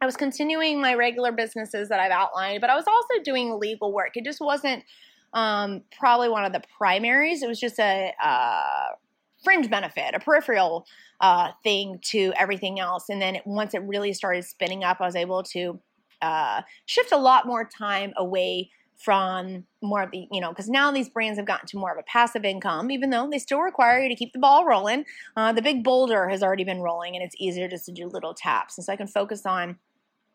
I 0.00 0.06
was 0.06 0.16
continuing 0.16 0.80
my 0.80 0.94
regular 0.94 1.32
businesses 1.32 1.88
that 1.88 2.00
I've 2.00 2.12
outlined, 2.12 2.60
but 2.60 2.70
I 2.70 2.76
was 2.76 2.86
also 2.86 3.22
doing 3.22 3.58
legal 3.58 3.92
work. 3.92 4.16
It 4.16 4.24
just 4.24 4.40
wasn't 4.40 4.84
um, 5.32 5.82
probably 5.98 6.28
one 6.28 6.44
of 6.44 6.52
the 6.52 6.62
primaries. 6.76 7.42
It 7.42 7.48
was 7.48 7.60
just 7.60 7.78
a 7.78 8.12
uh, 8.22 8.94
fringe 9.42 9.70
benefit, 9.70 10.14
a 10.14 10.20
peripheral 10.20 10.86
uh, 11.20 11.52
thing 11.62 11.98
to 12.02 12.32
everything 12.38 12.80
else. 12.80 13.08
And 13.08 13.20
then 13.20 13.36
it, 13.36 13.46
once 13.46 13.74
it 13.74 13.82
really 13.82 14.12
started 14.12 14.44
spinning 14.44 14.84
up, 14.84 14.98
I 15.00 15.06
was 15.06 15.16
able 15.16 15.42
to 15.44 15.80
uh, 16.22 16.62
shift 16.86 17.12
a 17.12 17.18
lot 17.18 17.46
more 17.46 17.64
time 17.64 18.12
away 18.16 18.70
from 18.96 19.64
more 19.80 20.02
of 20.02 20.10
the, 20.10 20.26
you 20.32 20.40
know, 20.40 20.48
because 20.48 20.68
now 20.68 20.90
these 20.90 21.08
brands 21.08 21.38
have 21.38 21.46
gotten 21.46 21.68
to 21.68 21.76
more 21.78 21.92
of 21.92 21.98
a 21.98 22.02
passive 22.02 22.44
income, 22.44 22.90
even 22.90 23.10
though 23.10 23.28
they 23.30 23.38
still 23.38 23.60
require 23.60 24.00
you 24.00 24.08
to 24.08 24.16
keep 24.16 24.32
the 24.32 24.40
ball 24.40 24.64
rolling. 24.64 25.04
Uh, 25.36 25.52
the 25.52 25.62
big 25.62 25.84
boulder 25.84 26.28
has 26.28 26.42
already 26.42 26.64
been 26.64 26.80
rolling, 26.80 27.14
and 27.14 27.24
it's 27.24 27.36
easier 27.38 27.68
just 27.68 27.86
to 27.86 27.92
do 27.92 28.08
little 28.08 28.34
taps. 28.34 28.76
And 28.76 28.84
so 28.84 28.92
I 28.92 28.96
can 28.96 29.06
focus 29.06 29.46
on 29.46 29.78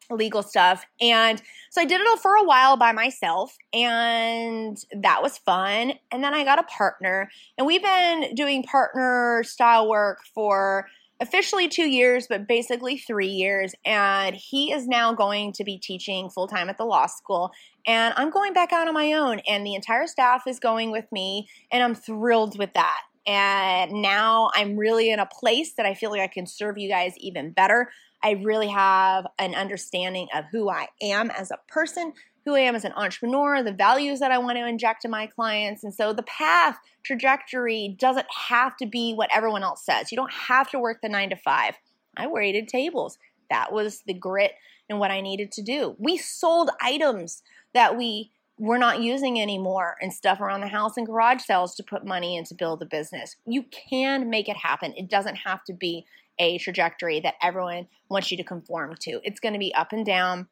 legal 0.09 0.43
stuff. 0.43 0.85
And 1.01 1.41
so 1.71 1.81
I 1.81 1.85
did 1.85 2.01
it 2.01 2.19
for 2.19 2.35
a 2.35 2.43
while 2.43 2.77
by 2.77 2.91
myself, 2.91 3.55
and 3.73 4.77
that 4.95 5.21
was 5.21 5.37
fun. 5.37 5.93
And 6.11 6.23
then 6.23 6.33
I 6.33 6.43
got 6.43 6.59
a 6.59 6.63
partner, 6.63 7.29
and 7.57 7.67
we've 7.67 7.83
been 7.83 8.35
doing 8.35 8.63
partner 8.63 9.43
style 9.45 9.89
work 9.89 10.19
for 10.33 10.87
officially 11.19 11.69
two 11.69 11.89
years, 11.89 12.27
but 12.27 12.47
basically 12.47 12.97
three 12.97 13.27
years. 13.27 13.73
And 13.85 14.35
he 14.35 14.73
is 14.73 14.87
now 14.87 15.13
going 15.13 15.53
to 15.53 15.63
be 15.63 15.77
teaching 15.77 16.29
full 16.29 16.47
time 16.47 16.69
at 16.69 16.77
the 16.77 16.85
law 16.85 17.05
school. 17.05 17.51
And 17.85 18.13
I'm 18.17 18.29
going 18.29 18.53
back 18.53 18.73
out 18.73 18.87
on 18.87 18.93
my 18.93 19.13
own, 19.13 19.39
and 19.47 19.65
the 19.65 19.75
entire 19.75 20.07
staff 20.07 20.47
is 20.47 20.59
going 20.59 20.91
with 20.91 21.09
me, 21.11 21.47
and 21.71 21.81
I'm 21.81 21.95
thrilled 21.95 22.57
with 22.57 22.73
that. 22.73 23.01
And 23.25 24.01
now 24.01 24.51
I'm 24.53 24.77
really 24.77 25.09
in 25.09 25.19
a 25.19 25.25
place 25.25 25.73
that 25.73 25.85
I 25.85 25.93
feel 25.93 26.11
like 26.11 26.21
I 26.21 26.27
can 26.27 26.45
serve 26.45 26.77
you 26.77 26.89
guys 26.89 27.13
even 27.17 27.51
better. 27.51 27.89
I 28.21 28.31
really 28.31 28.67
have 28.67 29.27
an 29.39 29.55
understanding 29.55 30.27
of 30.33 30.45
who 30.51 30.69
I 30.69 30.87
am 31.01 31.29
as 31.31 31.51
a 31.51 31.59
person, 31.67 32.13
who 32.45 32.55
I 32.55 32.59
am 32.59 32.75
as 32.75 32.85
an 32.85 32.93
entrepreneur, 32.95 33.63
the 33.63 33.71
values 33.71 34.19
that 34.19 34.31
I 34.31 34.37
want 34.37 34.57
to 34.57 34.67
inject 34.67 35.05
in 35.05 35.11
my 35.11 35.27
clients. 35.27 35.83
And 35.83 35.93
so 35.93 36.13
the 36.13 36.23
path 36.23 36.77
trajectory 37.03 37.95
doesn't 37.97 38.27
have 38.49 38.75
to 38.77 38.85
be 38.85 39.13
what 39.13 39.29
everyone 39.33 39.63
else 39.63 39.85
says. 39.85 40.11
You 40.11 40.17
don't 40.17 40.33
have 40.33 40.69
to 40.71 40.79
work 40.79 41.01
the 41.01 41.09
nine 41.09 41.29
to 41.29 41.35
five. 41.35 41.75
I 42.17 42.27
waited 42.27 42.67
tables. 42.67 43.17
That 43.49 43.71
was 43.71 44.01
the 44.05 44.13
grit 44.13 44.53
and 44.89 44.99
what 44.99 45.11
I 45.11 45.21
needed 45.21 45.51
to 45.53 45.61
do. 45.61 45.95
We 45.97 46.17
sold 46.17 46.69
items 46.81 47.41
that 47.73 47.97
we 47.97 48.31
were 48.63 48.77
not 48.77 49.01
using 49.01 49.41
anymore 49.41 49.97
and 50.01 50.13
stuff 50.13 50.39
around 50.39 50.61
the 50.61 50.67
house 50.67 50.95
and 50.95 51.05
garage 51.05 51.41
sales 51.41 51.75
to 51.75 51.83
put 51.83 52.05
money 52.05 52.37
in 52.37 52.45
to 52.45 52.55
build 52.55 52.81
a 52.81 52.85
business. 52.85 53.35
You 53.45 53.65
can 53.89 54.29
make 54.29 54.47
it 54.47 54.55
happen. 54.55 54.93
It 54.95 55.09
doesn't 55.09 55.35
have 55.35 55.65
to 55.65 55.73
be 55.73 56.05
a 56.39 56.57
trajectory 56.59 57.19
that 57.19 57.33
everyone 57.41 57.89
wants 58.07 58.31
you 58.31 58.37
to 58.37 58.43
conform 58.43 58.95
to. 59.01 59.19
It's 59.25 59.41
going 59.41 59.51
to 59.51 59.59
be 59.59 59.75
up 59.75 59.91
and 59.91 60.05
down. 60.05 60.47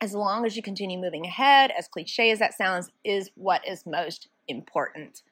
As 0.00 0.12
long 0.12 0.44
as 0.44 0.56
you 0.56 0.62
continue 0.62 0.98
moving 0.98 1.24
ahead, 1.24 1.70
as 1.78 1.86
cliche 1.86 2.32
as 2.32 2.40
that 2.40 2.52
sounds, 2.52 2.90
is 3.04 3.30
what 3.36 3.62
is 3.64 3.86
most 3.86 4.26
important. 4.48 5.22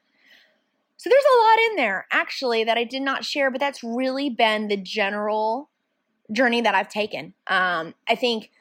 So 0.97 1.11
there's 1.11 1.25
a 1.25 1.43
lot 1.43 1.59
in 1.71 1.77
there 1.77 2.07
actually 2.13 2.63
that 2.63 2.79
I 2.79 2.85
did 2.85 3.03
not 3.03 3.25
share, 3.25 3.51
but 3.51 3.59
that's 3.59 3.83
really 3.83 4.31
been 4.31 4.69
the 4.69 4.77
general 4.77 5.69
journey 6.31 6.61
that 6.61 6.77
I've 6.77 6.89
taken. 6.89 7.35
Um, 7.49 7.93
I 8.09 8.15
think 8.15 8.53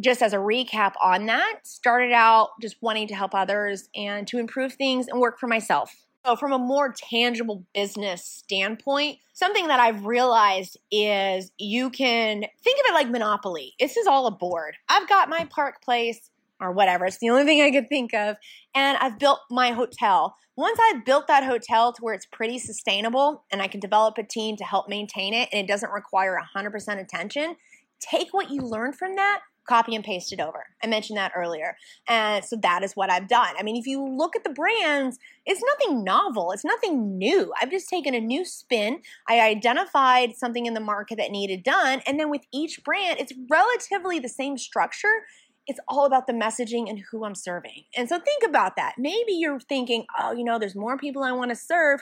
just 0.00 0.22
as 0.22 0.32
a 0.32 0.38
recap 0.38 0.92
on 1.02 1.26
that, 1.26 1.60
started 1.64 2.12
out 2.12 2.50
just 2.60 2.76
wanting 2.80 3.08
to 3.08 3.14
help 3.14 3.34
others 3.34 3.88
and 3.94 4.26
to 4.28 4.38
improve 4.38 4.72
things 4.74 5.06
and 5.08 5.20
work 5.20 5.38
for 5.38 5.46
myself. 5.46 5.94
So, 6.26 6.36
from 6.36 6.52
a 6.52 6.58
more 6.58 6.92
tangible 6.92 7.64
business 7.74 8.24
standpoint, 8.24 9.18
something 9.32 9.68
that 9.68 9.80
I've 9.80 10.04
realized 10.04 10.76
is 10.90 11.50
you 11.56 11.88
can 11.88 12.44
think 12.62 12.80
of 12.80 12.90
it 12.90 12.94
like 12.94 13.08
Monopoly. 13.08 13.72
This 13.80 13.96
is 13.96 14.06
all 14.06 14.26
a 14.26 14.30
board. 14.30 14.76
I've 14.88 15.08
got 15.08 15.30
my 15.30 15.46
park 15.46 15.82
place 15.82 16.30
or 16.60 16.72
whatever. 16.72 17.06
It's 17.06 17.18
the 17.18 17.30
only 17.30 17.44
thing 17.44 17.62
I 17.62 17.70
could 17.70 17.88
think 17.88 18.12
of. 18.12 18.36
And 18.74 18.98
I've 18.98 19.18
built 19.18 19.40
my 19.50 19.70
hotel. 19.70 20.36
Once 20.56 20.78
I've 20.90 21.06
built 21.06 21.26
that 21.28 21.44
hotel 21.44 21.92
to 21.94 22.02
where 22.02 22.12
it's 22.12 22.26
pretty 22.26 22.58
sustainable 22.58 23.44
and 23.50 23.62
I 23.62 23.66
can 23.66 23.80
develop 23.80 24.18
a 24.18 24.22
team 24.22 24.56
to 24.56 24.64
help 24.64 24.90
maintain 24.90 25.32
it 25.32 25.48
and 25.52 25.64
it 25.64 25.68
doesn't 25.68 25.90
require 25.90 26.38
100% 26.54 27.00
attention, 27.00 27.56
take 27.98 28.28
what 28.32 28.50
you 28.50 28.60
learned 28.60 28.96
from 28.96 29.16
that, 29.16 29.40
copy 29.70 29.94
and 29.94 30.04
paste 30.04 30.32
it 30.32 30.40
over. 30.40 30.66
I 30.82 30.88
mentioned 30.88 31.16
that 31.16 31.30
earlier. 31.36 31.76
And 32.08 32.44
so 32.44 32.56
that 32.56 32.82
is 32.82 32.94
what 32.94 33.08
I've 33.08 33.28
done. 33.28 33.54
I 33.56 33.62
mean, 33.62 33.76
if 33.76 33.86
you 33.86 34.04
look 34.04 34.34
at 34.34 34.42
the 34.42 34.50
brands, 34.50 35.16
it's 35.46 35.62
nothing 35.62 36.02
novel, 36.02 36.50
it's 36.50 36.64
nothing 36.64 37.16
new. 37.16 37.52
I've 37.62 37.70
just 37.70 37.88
taken 37.88 38.12
a 38.12 38.20
new 38.20 38.44
spin. 38.44 39.00
I 39.28 39.40
identified 39.40 40.34
something 40.36 40.66
in 40.66 40.74
the 40.74 40.80
market 40.80 41.18
that 41.18 41.30
needed 41.30 41.62
done. 41.62 42.02
And 42.04 42.18
then 42.18 42.30
with 42.30 42.42
each 42.52 42.82
brand, 42.82 43.20
it's 43.20 43.32
relatively 43.48 44.18
the 44.18 44.28
same 44.28 44.58
structure. 44.58 45.22
It's 45.68 45.80
all 45.86 46.04
about 46.04 46.26
the 46.26 46.32
messaging 46.32 46.90
and 46.90 47.04
who 47.10 47.24
I'm 47.24 47.36
serving. 47.36 47.84
And 47.96 48.08
so 48.08 48.18
think 48.18 48.42
about 48.44 48.74
that. 48.74 48.94
Maybe 48.98 49.34
you're 49.34 49.60
thinking, 49.60 50.04
oh, 50.18 50.32
you 50.32 50.42
know, 50.42 50.58
there's 50.58 50.74
more 50.74 50.98
people 50.98 51.22
I 51.22 51.30
want 51.30 51.50
to 51.50 51.56
serve. 51.56 52.00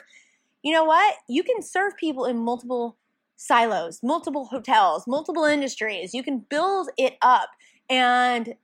You 0.63 0.73
know 0.73 0.85
what? 0.85 1.15
You 1.27 1.43
can 1.43 1.61
serve 1.61 1.95
people 1.97 2.25
in 2.25 2.39
multiple 2.39 2.97
silos, 3.39 4.01
multiple 4.03 4.45
hotels, 4.45 5.05
multiple 5.07 5.45
industries. 5.45 6.13
You 6.13 6.23
can 6.23 6.45
build 6.49 6.89
it 6.97 7.15
up. 7.21 7.49
And 7.89 8.55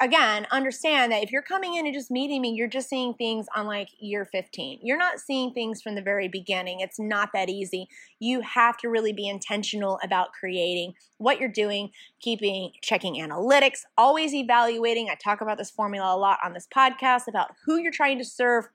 again, 0.00 0.46
understand 0.50 1.12
that 1.12 1.22
if 1.22 1.30
you're 1.30 1.42
coming 1.42 1.74
in 1.74 1.84
and 1.84 1.94
just 1.94 2.10
meeting 2.10 2.40
me, 2.40 2.54
you're 2.54 2.68
just 2.68 2.88
seeing 2.88 3.12
things 3.14 3.46
on 3.54 3.66
like 3.66 3.88
year 3.98 4.24
15. 4.24 4.80
You're 4.82 4.96
not 4.96 5.20
seeing 5.20 5.52
things 5.52 5.82
from 5.82 5.94
the 5.94 6.02
very 6.02 6.26
beginning. 6.26 6.80
It's 6.80 6.98
not 6.98 7.30
that 7.34 7.50
easy. 7.50 7.88
You 8.18 8.40
have 8.40 8.78
to 8.78 8.88
really 8.88 9.12
be 9.12 9.28
intentional 9.28 9.98
about 10.02 10.32
creating 10.32 10.94
what 11.18 11.38
you're 11.38 11.50
doing, 11.50 11.90
keeping 12.20 12.72
checking 12.80 13.16
analytics, 13.16 13.80
always 13.98 14.32
evaluating. 14.32 15.10
I 15.10 15.16
talk 15.16 15.42
about 15.42 15.58
this 15.58 15.70
formula 15.70 16.14
a 16.14 16.16
lot 16.16 16.38
on 16.42 16.54
this 16.54 16.66
podcast 16.74 17.28
about 17.28 17.50
who 17.66 17.76
you're 17.76 17.92
trying 17.92 18.18
to 18.18 18.24
serve 18.24 18.68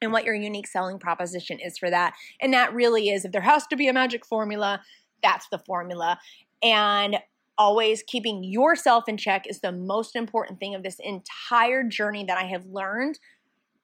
and 0.00 0.12
what 0.12 0.24
your 0.24 0.34
unique 0.34 0.66
selling 0.66 0.98
proposition 0.98 1.58
is 1.60 1.76
for 1.76 1.90
that. 1.90 2.14
And 2.40 2.52
that 2.54 2.72
really 2.72 3.10
is, 3.10 3.24
if 3.24 3.32
there 3.32 3.42
has 3.42 3.66
to 3.66 3.76
be 3.76 3.88
a 3.88 3.92
magic 3.92 4.24
formula, 4.24 4.82
that's 5.22 5.48
the 5.48 5.58
formula. 5.58 6.18
And 6.62 7.18
always 7.56 8.02
keeping 8.06 8.44
yourself 8.44 9.08
in 9.08 9.16
check 9.16 9.46
is 9.48 9.60
the 9.60 9.72
most 9.72 10.16
important 10.16 10.60
thing 10.60 10.74
of 10.74 10.82
this 10.82 10.96
entire 11.00 11.82
journey 11.84 12.24
that 12.24 12.38
I 12.38 12.44
have 12.44 12.66
learned 12.66 13.18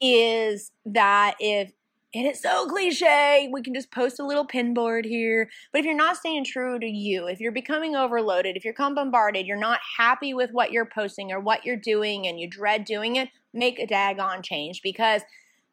is 0.00 0.70
that 0.86 1.34
if 1.40 1.72
and 2.14 2.26
it's 2.26 2.42
so 2.42 2.66
cliche. 2.66 3.48
We 3.52 3.62
can 3.62 3.72
just 3.72 3.92
post 3.92 4.18
a 4.18 4.26
little 4.26 4.44
pin 4.44 4.74
board 4.74 5.04
here. 5.04 5.48
But 5.72 5.80
if 5.80 5.84
you're 5.84 5.94
not 5.94 6.16
staying 6.16 6.44
true 6.44 6.78
to 6.78 6.86
you, 6.86 7.28
if 7.28 7.38
you're 7.38 7.52
becoming 7.52 7.94
overloaded, 7.94 8.56
if 8.56 8.64
you're 8.64 8.74
come 8.74 8.96
bombarded, 8.96 9.46
you're 9.46 9.56
not 9.56 9.78
happy 9.96 10.34
with 10.34 10.50
what 10.50 10.72
you're 10.72 10.90
posting 10.92 11.30
or 11.30 11.38
what 11.38 11.64
you're 11.64 11.76
doing 11.76 12.26
and 12.26 12.40
you 12.40 12.48
dread 12.48 12.84
doing 12.84 13.16
it, 13.16 13.28
make 13.54 13.78
a 13.78 13.86
daggone 13.86 14.42
change 14.42 14.80
because 14.82 15.22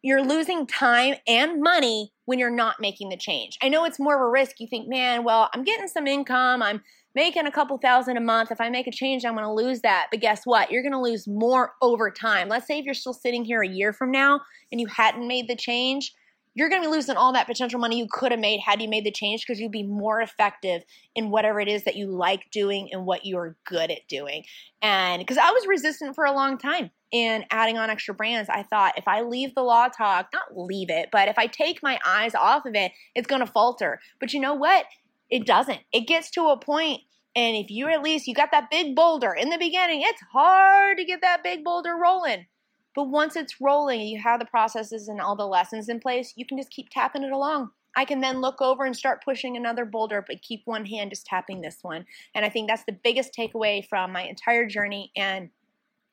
you're 0.04 0.24
losing 0.24 0.68
time 0.68 1.16
and 1.28 1.62
money 1.62 2.14
when 2.26 2.38
you're 2.38 2.52
not 2.52 2.80
making 2.80 3.10
the 3.10 3.18
change. 3.18 3.58
I 3.64 3.70
know 3.70 3.84
it's 3.86 4.00
more 4.00 4.16
of 4.16 4.22
a 4.22 4.30
risk. 4.30 4.60
You 4.60 4.68
think, 4.68 4.88
man, 4.88 5.24
well, 5.24 5.50
I'm 5.54 5.64
getting 5.64 5.88
some 5.88 6.06
income. 6.06 6.62
I'm 6.62 6.84
making 7.18 7.48
a 7.48 7.52
couple 7.52 7.80
thousand 7.80 8.16
a 8.16 8.22
month. 8.22 8.52
If 8.52 8.62
I 8.62 8.70
make 8.70 8.86
a 8.86 8.92
change, 8.92 9.26
I'm 9.26 9.34
going 9.34 9.44
to 9.44 9.52
lose 9.52 9.82
that. 9.82 10.10
But 10.12 10.22
guess 10.22 10.44
what? 10.46 10.70
You're 10.70 10.84
going 10.84 10.94
to 10.94 11.02
lose 11.02 11.28
more 11.28 11.74
over 11.82 12.12
time. 12.12 12.48
Let's 12.48 12.68
say 12.68 12.78
if 12.78 12.86
you're 12.86 12.94
still 12.94 13.12
sitting 13.12 13.44
here 13.44 13.64
a 13.64 13.68
year 13.68 13.92
from 13.92 14.12
now 14.12 14.42
and 14.72 14.80
you 14.80 14.86
hadn't 14.86 15.28
made 15.28 15.48
the 15.48 15.56
change, 15.56 16.14
you're 16.54 16.70
going 16.70 16.84
to 16.84 16.88
be 16.88 16.96
losing 16.96 17.18
all 17.18 17.34
that 17.34 17.48
potential 17.48 17.80
money 17.80 17.98
you 17.98 18.06
could 18.12 18.32
have 18.32 18.40
made 18.40 18.60
had 18.60 18.84
you 18.84 18.88
made 18.88 19.04
the 19.04 19.12
change 19.12 19.42
because 19.42 19.60
you'd 19.60 19.72
be 19.72 19.82
more 19.82 20.22
effective 20.22 20.84
in 21.16 21.32
whatever 21.32 21.60
it 21.60 21.68
is 21.68 21.86
that 21.86 21.96
you 21.96 22.06
like 22.06 22.52
doing 22.52 22.90
and 22.92 23.04
what 23.04 23.26
you're 23.26 23.56
good 23.66 23.90
at 23.90 24.08
doing. 24.08 24.44
And 24.84 25.20
because 25.20 25.40
I 25.40 25.50
was 25.50 25.66
resistant 25.68 26.14
for 26.14 26.26
a 26.26 26.32
long 26.32 26.60
time 26.60 26.92
in 27.12 27.46
adding 27.50 27.80
on 27.80 27.90
extra 27.90 28.14
brands, 28.14 28.48
I 28.48 28.62
thought 28.62 28.94
if 28.96 29.08
I 29.08 29.22
leave 29.22 29.56
the 29.56 29.64
Law 29.64 29.88
Tog, 29.88 30.28
not 30.34 30.56
leave 30.56 30.92
it, 30.92 31.10
but 31.12 31.30
if 31.30 31.40
I 31.40 31.48
take 31.48 31.82
my 31.82 31.98
eyes 32.06 32.36
off 32.36 32.68
of 32.68 32.76
it, 32.76 32.92
it's 33.16 33.28
going 33.28 33.42
to 33.42 33.52
falter. 33.52 34.00
But 34.20 34.34
you 34.34 34.40
know 34.40 34.54
what? 34.54 34.86
It 35.30 35.46
doesn't. 35.46 35.80
It 35.92 36.08
gets 36.08 36.32
to 36.32 36.48
a 36.48 36.58
point 36.58 37.02
and 37.36 37.56
if 37.56 37.70
you 37.70 37.88
at 37.88 38.02
least 38.02 38.26
you 38.26 38.34
got 38.34 38.50
that 38.52 38.72
big 38.72 38.96
boulder 38.96 39.32
in 39.32 39.50
the 39.50 39.60
beginning, 39.60 40.02
it's 40.04 40.22
hard 40.34 40.98
to 40.98 41.06
get 41.06 41.22
that 41.22 41.44
big 41.44 41.64
boulder 41.64 41.96
rolling. 41.96 42.48
But 42.96 43.10
once 43.10 43.36
it's 43.36 43.62
rolling 43.62 44.02
you 44.02 44.20
have 44.20 44.40
the 44.40 44.46
processes 44.46 45.08
and 45.08 45.22
all 45.22 45.36
the 45.36 45.46
lessons 45.46 45.88
in 45.88 46.00
place, 46.00 46.34
you 46.36 46.48
can 46.48 46.58
just 46.58 46.72
keep 46.72 46.90
tapping 46.90 47.22
it 47.24 47.32
along. 47.32 47.70
I 47.96 48.06
can 48.06 48.22
then 48.22 48.42
look 48.42 48.62
over 48.62 48.86
and 48.86 48.96
start 48.96 49.24
pushing 49.24 49.56
another 49.56 49.86
boulder, 49.86 50.26
but 50.28 50.42
keep 50.42 50.62
one 50.66 50.86
hand 50.86 51.12
just 51.12 51.28
tapping 51.28 51.62
this 51.62 51.78
one. 51.84 52.06
And 52.34 52.44
I 52.44 52.50
think 52.50 52.70
that's 52.70 52.86
the 52.86 52.98
biggest 53.04 53.36
takeaway 53.38 53.88
from 53.88 54.12
my 54.12 54.24
entire 54.24 54.68
journey. 54.68 55.12
And 55.16 55.50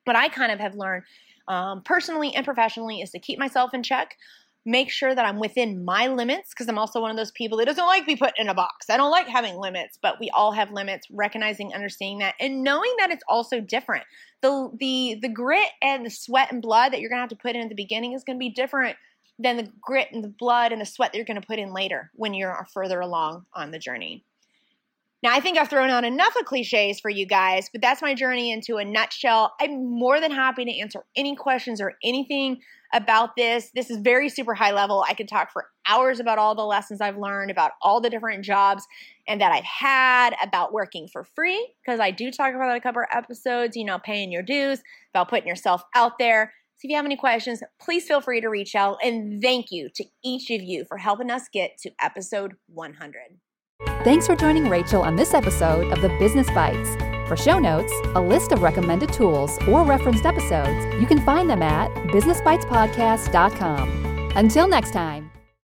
what 0.05 0.16
I 0.16 0.29
kind 0.29 0.53
of 0.53 0.61
have 0.61 0.74
learned 0.74 1.05
um, 1.48 1.83
personally 1.83 2.35
and 2.35 2.44
professionally 2.44 3.00
is 3.00 3.11
to 3.11 3.18
keep 3.18 3.38
myself 3.38 3.74
in 3.74 3.83
check. 3.83 4.16
Make 4.66 4.90
sure 4.90 5.14
that 5.14 5.27
I'm 5.27 5.38
within 5.38 5.85
my 5.85 6.09
limits 6.09 6.50
because 6.50 6.68
I'm 6.68 6.79
also 6.79 7.00
one 7.00 7.11
of 7.11 7.16
those 7.16 7.33
people 7.33 7.59
that 7.59 7.66
doesn't 7.66 7.85
like 7.85 8.07
be 8.07 8.16
put 8.16 8.33
in 8.38 8.48
a 8.48 8.55
box. 8.55 8.88
I 8.88 8.96
don't 8.96 9.11
like 9.11 9.29
having 9.29 9.57
limits, 9.57 9.98
but 10.00 10.18
we 10.18 10.31
all 10.31 10.53
have 10.53 10.72
limits, 10.72 11.07
recognizing, 11.11 11.74
understanding 11.74 12.18
that 12.18 12.35
and 12.40 12.62
knowing 12.62 12.92
that 12.98 13.11
it's 13.11 13.24
also 13.29 13.61
different. 13.61 14.05
The 14.42 14.70
the 14.79 15.18
the 15.20 15.29
grit 15.29 15.68
and 15.83 16.05
the 16.05 16.11
sweat 16.11 16.53
and 16.53 16.62
blood 16.62 16.92
that 16.92 17.00
you're 17.00 17.11
going 17.11 17.18
to 17.18 17.22
have 17.22 17.31
to 17.31 17.37
put 17.37 17.57
in 17.57 17.62
at 17.62 17.68
the 17.68 17.74
beginning 17.74 18.12
is 18.12 18.24
going 18.24 18.38
to 18.38 18.40
be 18.40 18.50
different 18.50 18.96
than 19.38 19.57
the 19.57 19.68
grit 19.81 20.09
and 20.12 20.22
the 20.22 20.29
blood 20.29 20.72
and 20.72 20.81
the 20.81 20.87
sweat 20.87 21.12
that 21.12 21.18
you're 21.18 21.27
going 21.27 21.40
to 21.40 21.46
put 21.46 21.59
in 21.59 21.72
later 21.72 22.11
when 22.14 22.35
you're 22.35 22.66
further 22.72 23.00
along 23.00 23.44
on 23.53 23.70
the 23.70 23.79
journey. 23.79 24.24
Now, 25.25 25.33
I 25.33 25.41
think 25.41 25.57
I've 25.57 25.71
thrown 25.71 25.89
out 25.89 26.05
enough 26.05 26.37
of 26.39 26.45
cliches 26.45 27.01
for 27.01 27.11
you 27.11 27.25
guys, 27.25 27.71
but 27.73 27.81
that's 27.81 28.03
my 28.03 28.15
journey 28.15 28.53
into 28.53 28.77
a 28.77 28.85
nutshell. 28.85 29.55
I'm 29.59 29.99
more 29.99 30.21
than 30.21 30.31
happy 30.31 30.67
to 30.67 30.79
answer 30.79 31.07
any 31.17 31.35
questions 31.35 31.81
or 31.81 31.95
anything 32.05 32.61
about 32.93 33.35
this. 33.35 33.71
This 33.75 33.89
is 33.89 33.97
very 34.03 34.29
super 34.29 34.53
high 34.53 34.73
level. 34.73 35.03
I 35.09 35.15
could 35.15 35.27
talk 35.27 35.51
for 35.51 35.65
hours 35.89 36.21
about 36.21 36.37
all 36.37 36.55
the 36.55 36.67
lessons 36.67 37.01
I've 37.01 37.17
learned, 37.17 37.51
about 37.51 37.71
all 37.81 38.03
the 38.03 38.11
different 38.11 38.45
jobs 38.45 38.85
and 39.27 39.41
that 39.41 39.51
I've 39.51 39.65
had, 39.65 40.37
about 40.43 40.75
working 40.75 41.09
for 41.11 41.25
free, 41.25 41.73
because 41.83 42.01
I 42.01 42.11
do 42.11 42.31
talk 42.31 42.55
about 42.55 42.69
that 42.69 42.77
a 42.77 42.81
couple 42.83 43.01
of 43.01 43.09
episodes, 43.11 43.79
you 43.79 43.85
know, 43.87 43.99
paying 43.99 44.31
your 44.31 44.43
dues, 44.43 44.83
about 45.15 45.31
putting 45.31 45.49
yourself 45.49 45.85
out 45.95 46.19
there. 46.19 46.53
So 46.77 46.81
if 46.85 46.91
you 46.91 46.97
have 46.97 47.07
any 47.07 47.17
questions, 47.17 47.63
please 47.81 48.07
feel 48.07 48.21
free 48.21 48.43
to 48.43 48.49
reach 48.49 48.75
out. 48.75 48.99
And 49.03 49.41
thank 49.41 49.71
you 49.71 49.89
to 49.95 50.05
each 50.23 50.51
of 50.51 50.61
you 50.61 50.85
for 50.85 50.99
helping 50.99 51.31
us 51.31 51.45
get 51.51 51.79
to 51.79 51.93
episode 51.99 52.57
100. 52.67 53.39
Thanks 54.05 54.27
for 54.27 54.37
joining 54.37 54.68
Rachel 54.68 55.01
on 55.03 55.16
this 55.16 55.35
episode 55.35 55.92
of 55.92 56.01
the 56.03 56.11
Business 56.18 56.49
Bites. 56.51 56.97
For 57.29 57.37
show 57.37 57.59
notes, 57.59 57.92
a 58.14 58.20
list 58.20 58.53
of 58.53 58.62
recommended 58.62 59.12
tools, 59.12 59.59
or 59.66 59.85
referenced 59.85 60.25
episodes, 60.27 60.85
you 61.01 61.07
can 61.07 61.25
find 61.25 61.49
them 61.49 61.62
at 61.62 61.90
businessbitespodcast.com. 62.09 64.33
Until 64.37 64.68
next 64.68 64.92
time. 64.92 65.34